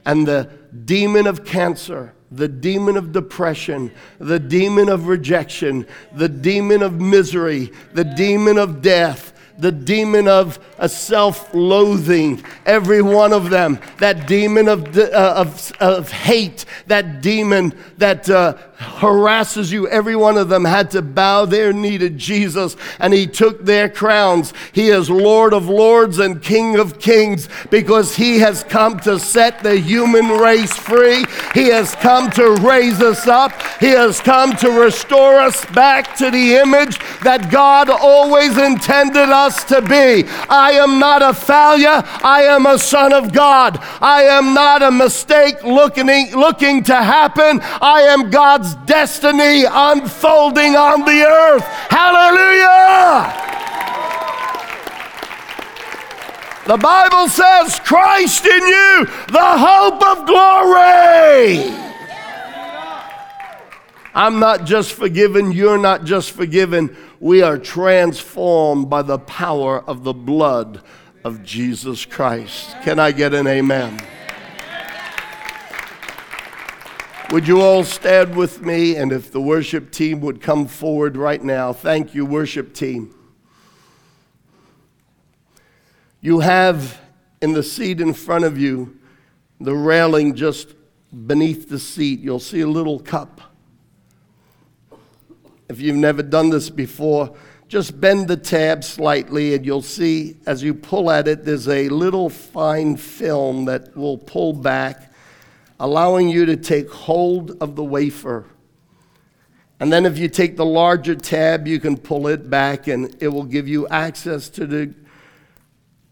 And 0.06 0.28
the 0.28 0.50
demon 0.84 1.28
of 1.28 1.46
cancer, 1.46 2.14
the 2.30 2.50
demon 2.50 2.98
of 2.98 3.14
depression, 3.14 3.94
the 4.20 4.38
demon 4.38 4.90
of 4.90 5.08
rejection, 5.08 5.88
the 6.12 6.28
demon 6.28 6.84
of 6.84 7.00
misery, 7.00 7.72
the 7.94 8.04
demon 8.04 8.58
of 8.58 8.82
death, 8.82 9.33
the 9.58 9.72
demon 9.72 10.28
of 10.28 10.60
a 10.80 10.89
self-loathing, 10.89 12.44
every 12.66 13.02
one 13.02 13.32
of 13.34 13.50
them, 13.50 13.80
that 14.00 14.28
demon 14.28 14.68
of, 14.68 14.98
uh, 14.98 15.34
of, 15.38 15.72
of 15.80 16.12
hate, 16.12 16.66
that 16.88 17.22
demon 17.22 17.74
that 17.98 18.30
uh, 18.30 18.58
harasses 18.84 19.72
you, 19.72 19.88
every 19.88 20.16
one 20.16 20.38
of 20.38 20.50
them 20.50 20.66
had 20.66 20.92
to 20.92 21.02
bow 21.02 21.46
their 21.46 21.72
knee 21.72 21.98
to 21.98 22.10
Jesus 22.10 22.76
and 23.00 23.13
he 23.13 23.28
took 23.28 23.63
their 23.66 23.88
crowns. 23.88 24.54
He 24.74 24.89
is 24.89 25.10
Lord 25.10 25.54
of 25.54 25.70
lords 25.70 26.20
and 26.20 26.42
King 26.42 26.78
of 26.78 27.00
kings 27.00 27.48
because 27.70 28.16
he 28.16 28.39
has 28.39 28.63
come 28.63 29.00
to 29.02 29.20
set 29.20 29.63
the 29.63 29.78
human 29.78 30.28
race 30.28 30.76
free. 30.76 31.26
He 31.54 31.68
has 31.70 31.96
come 31.96 32.30
to 32.32 32.56
raise 32.56 33.02
us 33.02 33.28
up. 33.28 33.54
He 33.80 33.89
has 33.89 34.20
come 34.20 34.56
to 34.58 34.72
restore 34.72 35.36
us 35.36 35.66
back 35.68 36.16
to 36.18 36.30
the 36.30 36.56
image 36.56 37.00
that 37.22 37.52
God 37.52 37.89
always 37.89 38.58
intended 38.58 39.30
us 39.30 39.53
to 39.66 39.82
be. 39.82 40.24
I 40.50 40.72
am 40.84 41.00
not 41.00 41.22
a 41.22 41.34
failure. 41.34 42.02
I 42.24 42.44
am 42.50 42.66
a 42.66 42.80
son 42.80 43.13
of 43.13 43.34
God. 43.34 43.78
I 44.02 44.24
am 44.24 44.54
not 44.54 44.82
a 44.82 44.92
mistake 44.92 45.63
looking, 45.63 46.32
looking 46.32 46.84
to 46.86 46.96
happen. 46.96 47.60
I 47.62 48.02
am 48.10 48.30
God's 48.30 48.76
destiny 48.86 49.66
unfolding 49.66 50.76
on 50.76 51.02
the 51.02 51.24
earth. 51.24 51.63
Hallelujah! 51.89 53.44
The 56.66 56.78
Bible 56.78 57.28
says, 57.28 57.78
Christ 57.82 58.46
in 58.46 58.66
you, 58.66 59.06
the 59.28 59.38
hope 59.42 60.02
of 60.02 60.26
glory. 60.26 61.84
I'm 64.16 64.39
not 64.39 64.66
just 64.66 64.94
forgiven, 64.94 65.52
you're 65.52 65.78
not 65.78 66.06
just 66.06 66.32
forgiven. 66.32 66.96
We 67.24 67.42
are 67.42 67.58
transformed 67.58 68.90
by 68.90 69.02
the 69.02 69.18
power 69.18 69.82
of 69.82 70.04
the 70.04 70.12
blood 70.14 70.82
of 71.24 71.42
Jesus 71.42 72.06
Christ. 72.06 72.76
Can 72.82 73.00
I 73.00 73.14
get 73.14 73.34
an 73.34 73.48
amen? 73.48 73.98
Would 77.32 77.48
you 77.48 77.62
all 77.62 77.86
stand 77.86 78.36
with 78.36 78.62
me? 78.62 78.98
And 78.98 79.14
if 79.14 79.32
the 79.32 79.40
worship 79.40 79.90
team 79.90 80.20
would 80.20 80.42
come 80.42 80.68
forward 80.68 81.16
right 81.16 81.42
now, 81.42 81.72
thank 81.72 82.14
you, 82.14 82.26
worship 82.26 82.74
team. 82.74 83.16
You 86.20 86.42
have 86.42 87.00
in 87.42 87.54
the 87.54 87.64
seat 87.64 88.02
in 88.02 88.14
front 88.14 88.44
of 88.44 88.58
you 88.58 89.00
the 89.62 89.74
railing 89.74 90.36
just 90.36 90.76
beneath 91.26 91.70
the 91.70 91.80
seat. 91.80 92.20
You'll 92.20 92.42
see 92.42 92.60
a 92.60 92.68
little 92.68 93.00
cup. 93.00 93.53
If 95.74 95.82
you've 95.82 95.96
never 95.96 96.22
done 96.22 96.52
this 96.52 96.70
before, 96.70 97.36
just 97.68 98.00
bend 98.00 98.28
the 98.28 98.38
tab 98.38 98.84
slightly 98.84 99.56
and 99.56 99.66
you'll 99.66 99.82
see 99.82 100.38
as 100.46 100.62
you 100.62 100.76
pull 100.76 101.10
at 101.10 101.28
it, 101.28 101.46
there's 101.46 101.68
a 101.68 101.90
little 101.90 102.30
fine 102.30 102.96
film 102.96 103.66
that 103.66 103.98
will 103.98 104.20
pull 104.20 104.54
back 104.54 105.12
allowing 105.80 106.30
you 106.30 106.46
to 106.46 106.56
take 106.56 106.92
hold 106.92 107.58
of 107.60 107.76
the 107.76 107.84
wafer. 107.84 108.46
And 109.80 109.92
then, 109.92 110.06
if 110.06 110.20
you 110.20 110.30
take 110.30 110.58
the 110.58 110.66
larger 110.66 111.16
tab, 111.16 111.66
you 111.66 111.80
can 111.80 111.98
pull 111.98 112.28
it 112.28 112.52
back 112.52 112.86
and 112.86 113.18
it 113.20 113.30
will 113.30 113.44
give 113.44 113.68
you 113.68 113.88
access 113.88 114.50
to 114.50 114.68
the, 114.68 114.94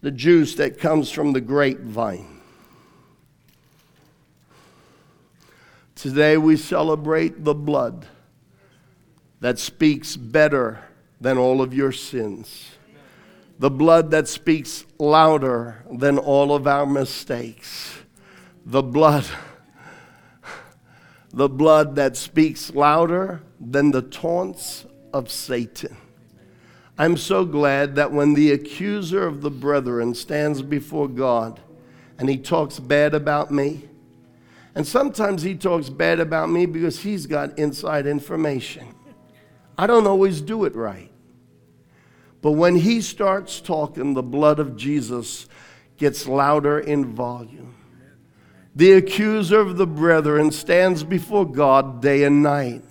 the 0.02 0.10
juice 0.10 0.56
that 0.56 0.80
comes 0.80 1.12
from 1.12 1.34
the 1.34 1.42
grapevine. 1.42 2.42
Today, 5.94 6.36
we 6.38 6.58
celebrate 6.58 7.44
the 7.44 7.54
blood 7.54 8.08
that 9.42 9.60
speaks 9.60 10.16
better 10.16 10.80
than 11.20 11.38
all 11.38 11.62
of 11.62 11.74
your 11.74 11.92
sins, 11.92 12.72
the 13.60 13.70
blood 13.70 14.12
that 14.12 14.28
speaks 14.28 14.86
louder 14.98 15.84
than 15.92 16.18
all 16.18 16.56
of 16.56 16.66
our 16.66 16.86
mistakes, 16.86 18.00
the 18.66 18.82
blood 18.82 19.26
the 21.34 21.50
blood 21.50 21.96
that 21.96 22.18
speaks 22.18 22.74
louder 22.74 23.42
than 23.60 23.92
the 23.92 24.02
taunts 24.02 24.86
of 25.14 25.32
Satan. 25.32 25.96
I'm 26.98 27.18
so 27.18 27.46
glad 27.46 27.96
that 27.96 28.12
when 28.12 28.34
the 28.34 28.52
accuser 28.52 29.26
of 29.26 29.42
the 29.42 29.50
brethren 29.50 30.14
stands 30.14 30.62
before 30.62 31.08
God 31.08 31.60
and 32.20 32.30
he 32.30 32.38
talks 32.38 32.80
bad 32.80 33.14
about 33.14 33.50
me, 33.50 33.88
and 34.76 34.86
sometimes 34.86 35.42
he 35.42 35.56
talks 35.56 35.90
bad 35.90 36.20
about 36.20 36.50
me 36.50 36.66
because 36.66 37.00
he's 37.00 37.26
got 37.26 37.58
inside 37.58 38.06
information. 38.06 38.94
I 39.82 39.88
don't 39.88 40.06
always 40.06 40.42
do 40.42 40.66
it 40.66 40.76
right. 40.76 41.10
But 42.44 42.52
when 42.52 42.76
he 42.76 43.02
starts 43.02 43.60
talking, 43.60 44.14
the 44.14 44.22
blood 44.22 44.60
of 44.60 44.78
Jesus 44.78 45.48
gets 45.98 46.28
louder 46.28 46.78
in 46.78 47.04
volume. 47.16 47.74
The 48.76 48.92
accuser 48.92 49.60
of 49.60 49.78
the 49.78 49.88
brethren 49.88 50.52
stands 50.52 51.04
before 51.04 51.52
God 51.52 52.00
day 52.00 52.26
and 52.26 52.44
night. 52.44 52.84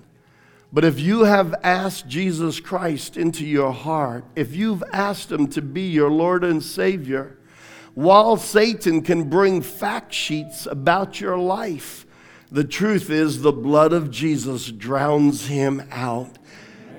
But 0.72 0.84
if 0.84 0.98
you 0.98 1.22
have 1.22 1.54
asked 1.62 2.08
Jesus 2.08 2.58
Christ 2.58 3.16
into 3.16 3.46
your 3.46 3.72
heart, 3.72 4.24
if 4.34 4.56
you've 4.56 4.82
asked 4.92 5.30
him 5.30 5.46
to 5.50 5.62
be 5.62 5.82
your 5.82 6.10
Lord 6.10 6.42
and 6.42 6.60
Savior, 6.60 7.38
while 7.94 8.36
Satan 8.36 9.02
can 9.02 9.30
bring 9.30 9.62
fact 9.62 10.12
sheets 10.12 10.66
about 10.66 11.20
your 11.20 11.38
life, 11.38 12.04
the 12.50 12.64
truth 12.64 13.10
is 13.10 13.42
the 13.42 13.52
blood 13.52 13.92
of 13.92 14.10
Jesus 14.10 14.72
drowns 14.72 15.46
him 15.46 15.86
out. 15.92 16.36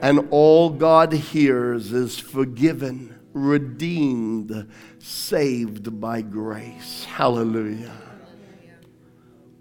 And 0.01 0.27
all 0.31 0.71
God 0.71 1.13
hears 1.13 1.93
is 1.93 2.17
forgiven, 2.17 3.19
redeemed, 3.33 4.67
saved 4.97 6.01
by 6.01 6.21
grace. 6.21 7.05
Hallelujah. 7.05 7.93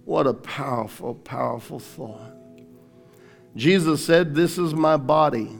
What 0.06 0.26
a 0.26 0.32
powerful, 0.32 1.14
powerful 1.14 1.78
thought. 1.78 2.32
Jesus 3.54 4.04
said, 4.04 4.34
This 4.34 4.56
is 4.56 4.74
my 4.74 4.96
body. 4.96 5.58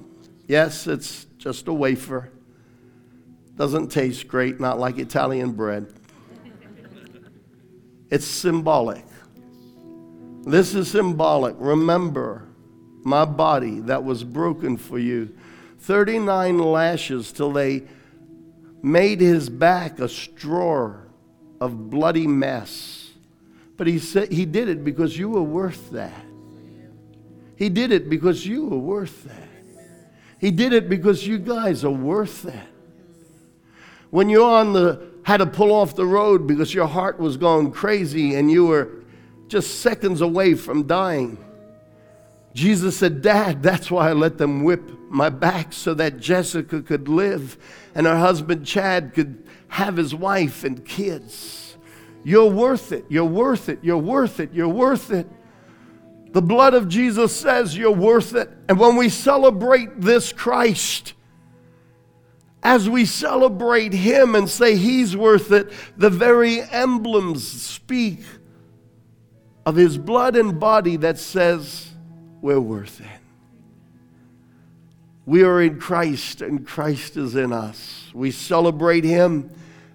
Yes, 0.49 0.87
it's 0.87 1.27
just 1.37 1.69
a 1.69 1.73
wafer. 1.73 2.31
Doesn't 3.57 3.89
taste 3.89 4.27
great, 4.29 4.59
not 4.59 4.79
like 4.79 4.99
Italian 4.99 5.53
bread. 5.53 5.93
It's 8.11 8.25
symbolic. 8.27 9.05
This 10.45 10.75
is 10.75 10.91
symbolic. 10.91 11.55
Remember 11.59 12.50
my 13.03 13.25
body 13.25 13.81
that 13.81 14.05
was 14.05 14.25
broken 14.25 14.77
for 14.77 14.99
you. 14.99 15.35
39 15.81 16.59
lashes 16.59 17.33
till 17.33 17.53
they 17.53 17.85
made 18.83 19.21
his 19.21 19.49
back 19.49 19.99
a 19.99 20.09
straw 20.09 20.95
of 21.61 21.91
bloody 21.91 22.27
mess. 22.27 23.11
But 23.77 23.87
he 23.87 23.99
said 23.99 24.31
he 24.31 24.45
did 24.45 24.69
it 24.69 24.85
because 24.85 25.17
you 25.17 25.31
were 25.31 25.43
worth 25.43 25.91
that. 25.93 26.25
He 27.57 27.69
did 27.69 27.93
it 27.93 28.09
because 28.09 28.47
you 28.47 28.67
were 28.67 28.79
worth 28.79 29.25
that. 29.25 29.49
He 30.39 30.51
did 30.51 30.73
it 30.73 30.89
because 30.89 31.27
you 31.27 31.39
guys 31.39 31.85
are 31.85 31.91
worth 31.91 32.43
that. 32.43 32.69
When 34.09 34.29
you're 34.29 34.51
on 34.51 34.73
the, 34.73 35.11
had 35.23 35.39
to 35.39 35.47
pull 35.47 35.73
off 35.73 35.95
the 35.95 36.07
road 36.07 36.47
because 36.47 36.75
your 36.75 36.87
heart 36.87 37.19
was 37.19 37.37
going 37.37 37.71
crazy 37.73 38.35
and 38.35 38.51
you 38.51 38.67
were 38.67 38.89
just 39.49 39.81
seconds 39.81 40.21
away 40.21 40.55
from 40.55 40.87
dying. 40.87 41.37
Jesus 42.55 42.97
said, 42.97 43.23
Dad, 43.23 43.63
that's 43.63 43.91
why 43.91 44.11
I 44.11 44.13
let 44.13 44.39
them 44.39 44.65
whip 44.65 44.91
my 45.09 45.29
back 45.29 45.73
so 45.73 45.95
that 45.95 46.19
Jessica 46.19 46.83
could 46.83 47.09
live 47.09 47.57
and 47.95 48.07
her 48.07 48.17
husband 48.17 48.67
Chad 48.67 49.15
could 49.15 49.45
have 49.69 49.97
his 49.97 50.15
wife 50.15 50.65
and 50.65 50.85
kids. 50.85 51.77
You're 52.25 52.51
worth 52.51 52.93
it. 52.93 53.05
You're 53.09 53.25
worth 53.25 53.69
it. 53.69 53.79
You're 53.83 53.99
worth 53.99 54.41
it. 54.41 54.53
You're 54.53 54.69
worth 54.69 55.11
it. 55.11 55.29
The 56.33 56.43
blood 56.43 56.75
of 56.75 56.89
Jesus 56.89 57.35
says 57.35 57.77
you're 57.77 57.91
worth 57.91 58.35
it. 58.35 58.51
And 58.69 58.79
when 58.79 58.97
we 58.97 59.09
celebrate 59.09 60.01
this 60.01 60.33
Christ, 60.33 61.15
as 62.63 62.89
we 62.89 63.05
celebrate 63.05 63.93
Him 63.93 64.35
and 64.35 64.49
say 64.49 64.77
He's 64.77 65.17
worth 65.17 65.51
it, 65.51 65.73
the 65.97 66.11
very 66.11 66.61
emblems 66.61 67.51
speak 67.51 68.21
of 69.67 69.77
His 69.77 69.99
blood 69.99 70.37
and 70.37 70.61
body 70.61 70.97
that 70.97 71.19
says 71.19 71.90
we're 72.43 72.61
worth 72.61 73.01
it. 73.01 73.07
We 75.27 75.45
are 75.45 75.63
in 75.63 75.79
Christ 75.79 76.43
and 76.43 76.67
Christ 76.67 77.17
is 77.17 77.37
in 77.37 77.53
us. 77.53 78.11
We 78.15 78.31
celebrate 78.31 79.05
Him 79.05 79.51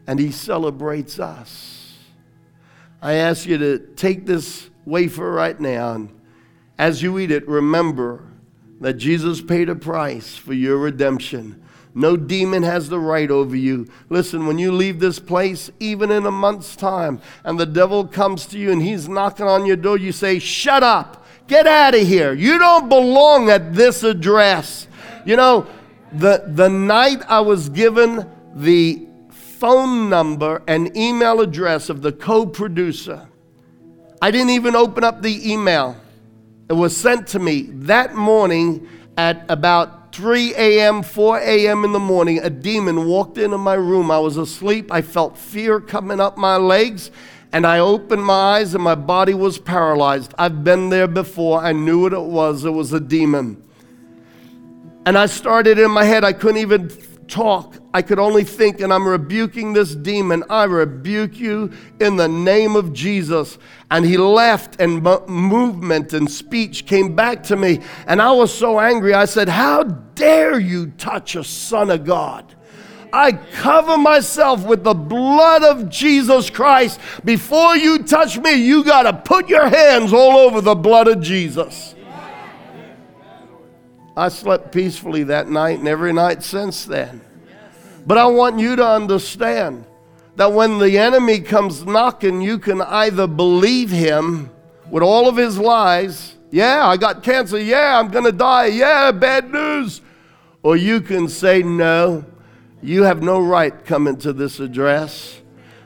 and 0.08 0.20
He 0.20 0.32
celebrates 0.32 1.20
us. 1.20 1.94
I 3.02 3.14
ask 3.14 3.46
you 3.46 3.58
to 3.58 3.80
take 3.96 4.26
this 4.26 4.70
wafer 4.86 5.32
right 5.32 5.60
now 5.60 5.94
and 5.94 6.10
as 6.78 7.02
you 7.02 7.18
eat 7.20 7.32
it, 7.32 7.48
remember 7.48 8.24
that 8.82 8.96
Jesus 8.96 9.42
paid 9.42 9.70
a 9.70 9.76
price 9.76 10.36
for 10.36 10.54
your 10.54 10.78
redemption. 10.78 11.62
No 11.94 12.18
demon 12.18 12.64
has 12.64 12.90
the 12.90 13.00
right 13.00 13.32
over 13.32 13.56
you. 13.56 13.88
Listen, 14.10 14.46
when 14.46 14.60
you 14.60 14.74
leave 14.74 15.00
this 15.00 15.18
place, 15.18 15.72
even 15.80 16.12
in 16.12 16.26
a 16.26 16.32
month's 16.32 16.76
time, 16.76 17.22
and 17.46 17.58
the 17.58 17.66
devil 17.66 18.06
comes 18.06 18.46
to 18.48 18.60
you 18.60 18.72
and 18.72 18.82
he's 18.82 19.08
knocking 19.08 19.48
on 19.48 19.66
your 19.66 19.78
door, 19.78 19.98
you 19.98 20.12
say, 20.12 20.38
Shut 20.38 20.84
up, 20.84 21.25
get 21.48 21.68
out 21.68 21.96
of 21.96 22.02
here. 22.02 22.34
You 22.34 22.58
don't 22.60 22.90
belong 22.90 23.50
at 23.50 23.74
this 23.74 24.04
address. 24.04 24.88
You 25.26 25.36
know, 25.36 25.68
the, 26.12 26.44
the 26.48 26.70
night 26.70 27.22
I 27.28 27.42
was 27.42 27.70
given 27.70 28.30
the 28.54 29.06
phone 29.30 30.10
number 30.10 30.62
and 30.68 30.96
email 30.96 31.42
address 31.42 31.90
of 31.90 32.02
the 32.02 32.12
co 32.12 32.46
producer, 32.46 33.28
I 34.22 34.32
didn't 34.32 34.52
even 34.52 34.76
open 34.76 35.04
up 35.04 35.22
the 35.22 35.52
email. 35.52 35.98
It 36.70 36.74
was 36.74 36.96
sent 36.96 37.28
to 37.30 37.40
me 37.40 37.64
that 37.72 38.16
morning 38.16 38.88
at 39.18 39.46
about 39.50 40.16
3 40.16 40.56
a.m., 40.56 41.04
4 41.04 41.40
a.m. 41.40 41.84
in 41.84 41.92
the 41.92 42.00
morning. 42.00 42.40
A 42.40 42.50
demon 42.50 43.06
walked 43.06 43.38
into 43.38 43.58
my 43.58 43.74
room. 43.74 44.10
I 44.10 44.18
was 44.18 44.38
asleep. 44.38 44.92
I 44.92 45.02
felt 45.02 45.38
fear 45.38 45.80
coming 45.80 46.20
up 46.20 46.38
my 46.38 46.56
legs, 46.56 47.12
and 47.56 47.66
I 47.66 47.80
opened 47.80 48.26
my 48.26 48.58
eyes, 48.58 48.76
and 48.76 48.84
my 48.84 48.96
body 48.96 49.34
was 49.34 49.58
paralyzed. 49.58 50.34
I've 50.38 50.66
been 50.66 50.90
there 50.90 51.08
before. 51.08 51.64
I 51.64 51.72
knew 51.72 52.02
what 52.02 52.12
it 52.12 52.20
was. 52.20 52.66
It 52.66 52.72
was 52.72 52.92
a 52.92 53.00
demon. 53.00 53.64
And 55.06 55.18
I 55.18 55.28
started 55.28 55.80
in 55.80 55.90
my 55.90 56.04
head, 56.04 56.26
I 56.26 56.34
couldn't 56.34 56.58
even 56.58 56.90
talk. 57.30 57.78
I 57.94 58.02
could 58.02 58.20
only 58.20 58.44
think, 58.44 58.82
and 58.82 58.92
I'm 58.92 59.08
rebuking 59.08 59.72
this 59.72 59.96
demon. 59.96 60.44
I 60.50 60.66
rebuke 60.66 61.40
you 61.40 61.72
in 62.02 62.18
the 62.18 62.28
name 62.28 62.76
of 62.76 62.92
Jesus. 62.92 63.58
And 63.90 64.04
he 64.06 64.18
left, 64.18 64.82
and 64.82 65.02
movement 65.26 66.12
and 66.12 66.30
speech 66.30 66.86
came 66.86 67.16
back 67.16 67.42
to 67.44 67.56
me. 67.56 67.80
And 68.06 68.22
I 68.22 68.34
was 68.34 68.54
so 68.54 68.82
angry. 68.82 69.14
I 69.14 69.24
said, 69.24 69.48
How 69.48 69.84
dare 69.84 70.60
you 70.60 70.88
touch 70.98 71.38
a 71.38 71.44
son 71.46 71.90
of 71.90 72.04
God? 72.04 72.55
I 73.16 73.32
cover 73.32 73.98
myself 73.98 74.66
with 74.66 74.84
the 74.84 74.94
blood 74.94 75.64
of 75.64 75.90
Jesus 75.90 76.50
Christ. 76.50 77.00
Before 77.24 77.74
you 77.78 78.04
touch 78.04 78.38
me, 78.38 78.56
you 78.56 78.84
got 78.84 79.04
to 79.04 79.14
put 79.14 79.48
your 79.48 79.70
hands 79.70 80.12
all 80.12 80.38
over 80.38 80.60
the 80.60 80.76
blood 80.76 81.08
of 81.08 81.22
Jesus. 81.22 81.96
I 84.18 84.28
slept 84.28 84.74
peacefully 84.74 85.24
that 85.24 85.50
night 85.50 85.80
and 85.80 85.88
every 85.88 86.12
night 86.12 86.44
since 86.44 86.84
then. 86.84 87.22
But 88.06 88.18
I 88.18 88.26
want 88.26 88.60
you 88.60 88.76
to 88.76 88.86
understand 88.86 89.86
that 90.36 90.52
when 90.52 90.78
the 90.80 90.98
enemy 90.98 91.40
comes 91.40 91.86
knocking, 91.86 92.42
you 92.42 92.60
can 92.60 92.82
either 92.82 93.28
believe 93.28 93.92
him 93.92 94.50
with 94.90 95.04
all 95.04 95.30
of 95.30 95.38
his 95.38 95.58
lies. 95.58 96.36
Yeah, 96.52 96.86
I 96.86 96.98
got 96.98 97.24
cancer. 97.24 97.62
Yeah, 97.62 97.98
I'm 97.98 98.10
going 98.10 98.26
to 98.26 98.34
die. 98.34 98.66
Yeah, 98.66 99.14
bad 99.14 99.54
news. 99.54 100.02
Or 100.64 100.76
you 100.76 101.00
can 101.00 101.30
say, 101.30 101.64
no, 101.64 102.26
you 102.86 103.04
have 103.04 103.24
no 103.24 103.40
right 103.40 103.84
coming 103.86 104.18
to 104.18 104.32
this 104.32 104.60
address. 104.60 105.42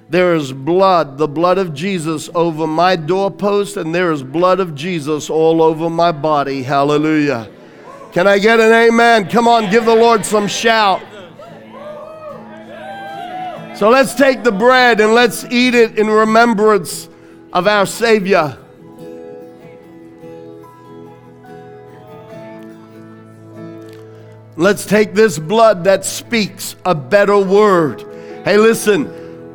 There 0.10 0.36
is 0.36 0.52
blood, 0.52 1.18
the 1.18 1.28
blood 1.28 1.58
of 1.58 1.74
Jesus 1.74 2.30
over 2.36 2.68
my 2.68 2.96
doorpost, 2.96 3.78
and 3.78 3.94
there 3.94 4.12
is 4.12 4.24
blood 4.24 4.60
of 4.60 4.76
Jesus 4.76 5.30
all 5.30 5.62
over 5.62 5.90
my 5.90 6.12
body. 6.12 6.64
Hallelujah. 6.64 7.50
Can 8.12 8.28
I 8.28 8.40
get 8.40 8.60
an 8.60 8.72
amen? 8.72 9.30
Come 9.30 9.48
on, 9.48 9.70
give 9.70 9.86
the 9.86 9.96
Lord 9.96 10.26
some 10.26 10.48
shout. 10.48 11.02
So 13.76 13.90
let's 13.90 14.14
take 14.16 14.44
the 14.44 14.52
bread 14.52 15.00
and 15.00 15.14
let's 15.14 15.46
eat 15.46 15.76
it 15.76 15.98
in 15.98 16.08
remembrance 16.08 17.08
of 17.54 17.68
our 17.68 17.86
Savior. 17.86 18.58
Let's 24.60 24.86
take 24.86 25.14
this 25.14 25.40
blood 25.40 25.86
that 25.86 26.04
speaks 26.04 26.76
a 26.86 26.94
better 26.94 27.40
word. 27.40 28.02
Hey, 28.44 28.58
listen, 28.58 29.06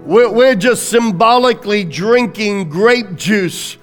we're, 0.06 0.32
we're 0.32 0.54
just 0.54 0.88
symbolically 0.88 1.84
drinking 1.84 2.70
grape 2.70 3.14
juice 3.14 3.76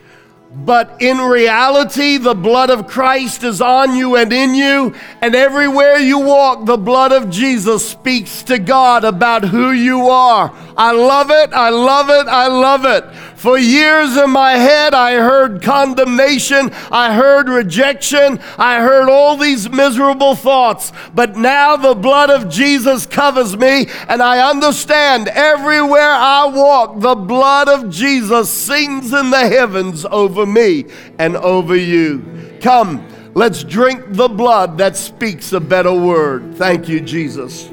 But 0.54 0.98
in 1.02 1.18
reality, 1.18 2.18
the 2.18 2.34
blood 2.36 2.70
of 2.70 2.86
Christ 2.86 3.44
is 3.44 3.62
on 3.62 3.96
you 3.96 4.18
and 4.18 4.34
in 4.34 4.54
you, 4.54 4.94
and 5.22 5.34
everywhere 5.34 5.96
you 5.98 6.20
walk, 6.20 6.66
the 6.66 6.76
blood 6.78 7.14
of 7.14 7.30
Jesus 7.30 7.90
speaks 7.90 8.44
to 8.44 8.60
God 8.60 9.06
about 9.06 9.46
who 9.46 9.72
you 9.72 10.10
are. 10.10 10.54
I 10.76 10.92
love 10.92 11.32
it, 11.32 11.54
I 11.54 11.70
love 11.70 12.10
it, 12.10 12.28
I 12.28 12.48
love 12.48 12.84
it. 12.84 13.06
For 13.42 13.58
years 13.58 14.18
in 14.18 14.30
my 14.30 14.52
head, 14.52 14.94
I 14.94 15.16
heard 15.16 15.64
condemnation, 15.64 16.70
I 16.92 17.16
heard 17.16 17.50
rejection, 17.50 18.40
I 18.56 18.82
heard 18.82 19.10
all 19.10 19.36
these 19.36 19.68
miserable 19.68 20.36
thoughts. 20.36 20.94
But 21.16 21.38
now 21.38 21.76
the 21.76 21.96
blood 21.96 22.30
of 22.30 22.50
Jesus 22.50 23.08
covers 23.08 23.58
me, 23.58 23.88
and 24.08 24.22
I 24.22 24.48
understand 24.48 25.28
everywhere 25.30 26.12
I 26.12 26.46
walk, 26.54 27.00
the 27.00 27.16
blood 27.16 27.68
of 27.68 27.90
Jesus 27.90 28.52
sings 28.52 29.12
in 29.12 29.32
the 29.32 29.50
heavens 29.50 30.06
over 30.06 30.46
me 30.46 30.86
and 31.18 31.36
over 31.36 31.76
you. 31.76 32.60
Come, 32.62 33.08
let's 33.34 33.64
drink 33.64 34.04
the 34.10 34.30
blood 34.30 34.78
that 34.78 34.96
speaks 34.96 35.52
a 35.52 35.60
better 35.60 35.96
word. 35.96 36.58
Thank 36.58 36.88
you, 36.88 37.02
Jesus. 37.02 37.68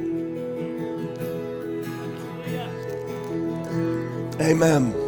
Amen. 4.41 5.08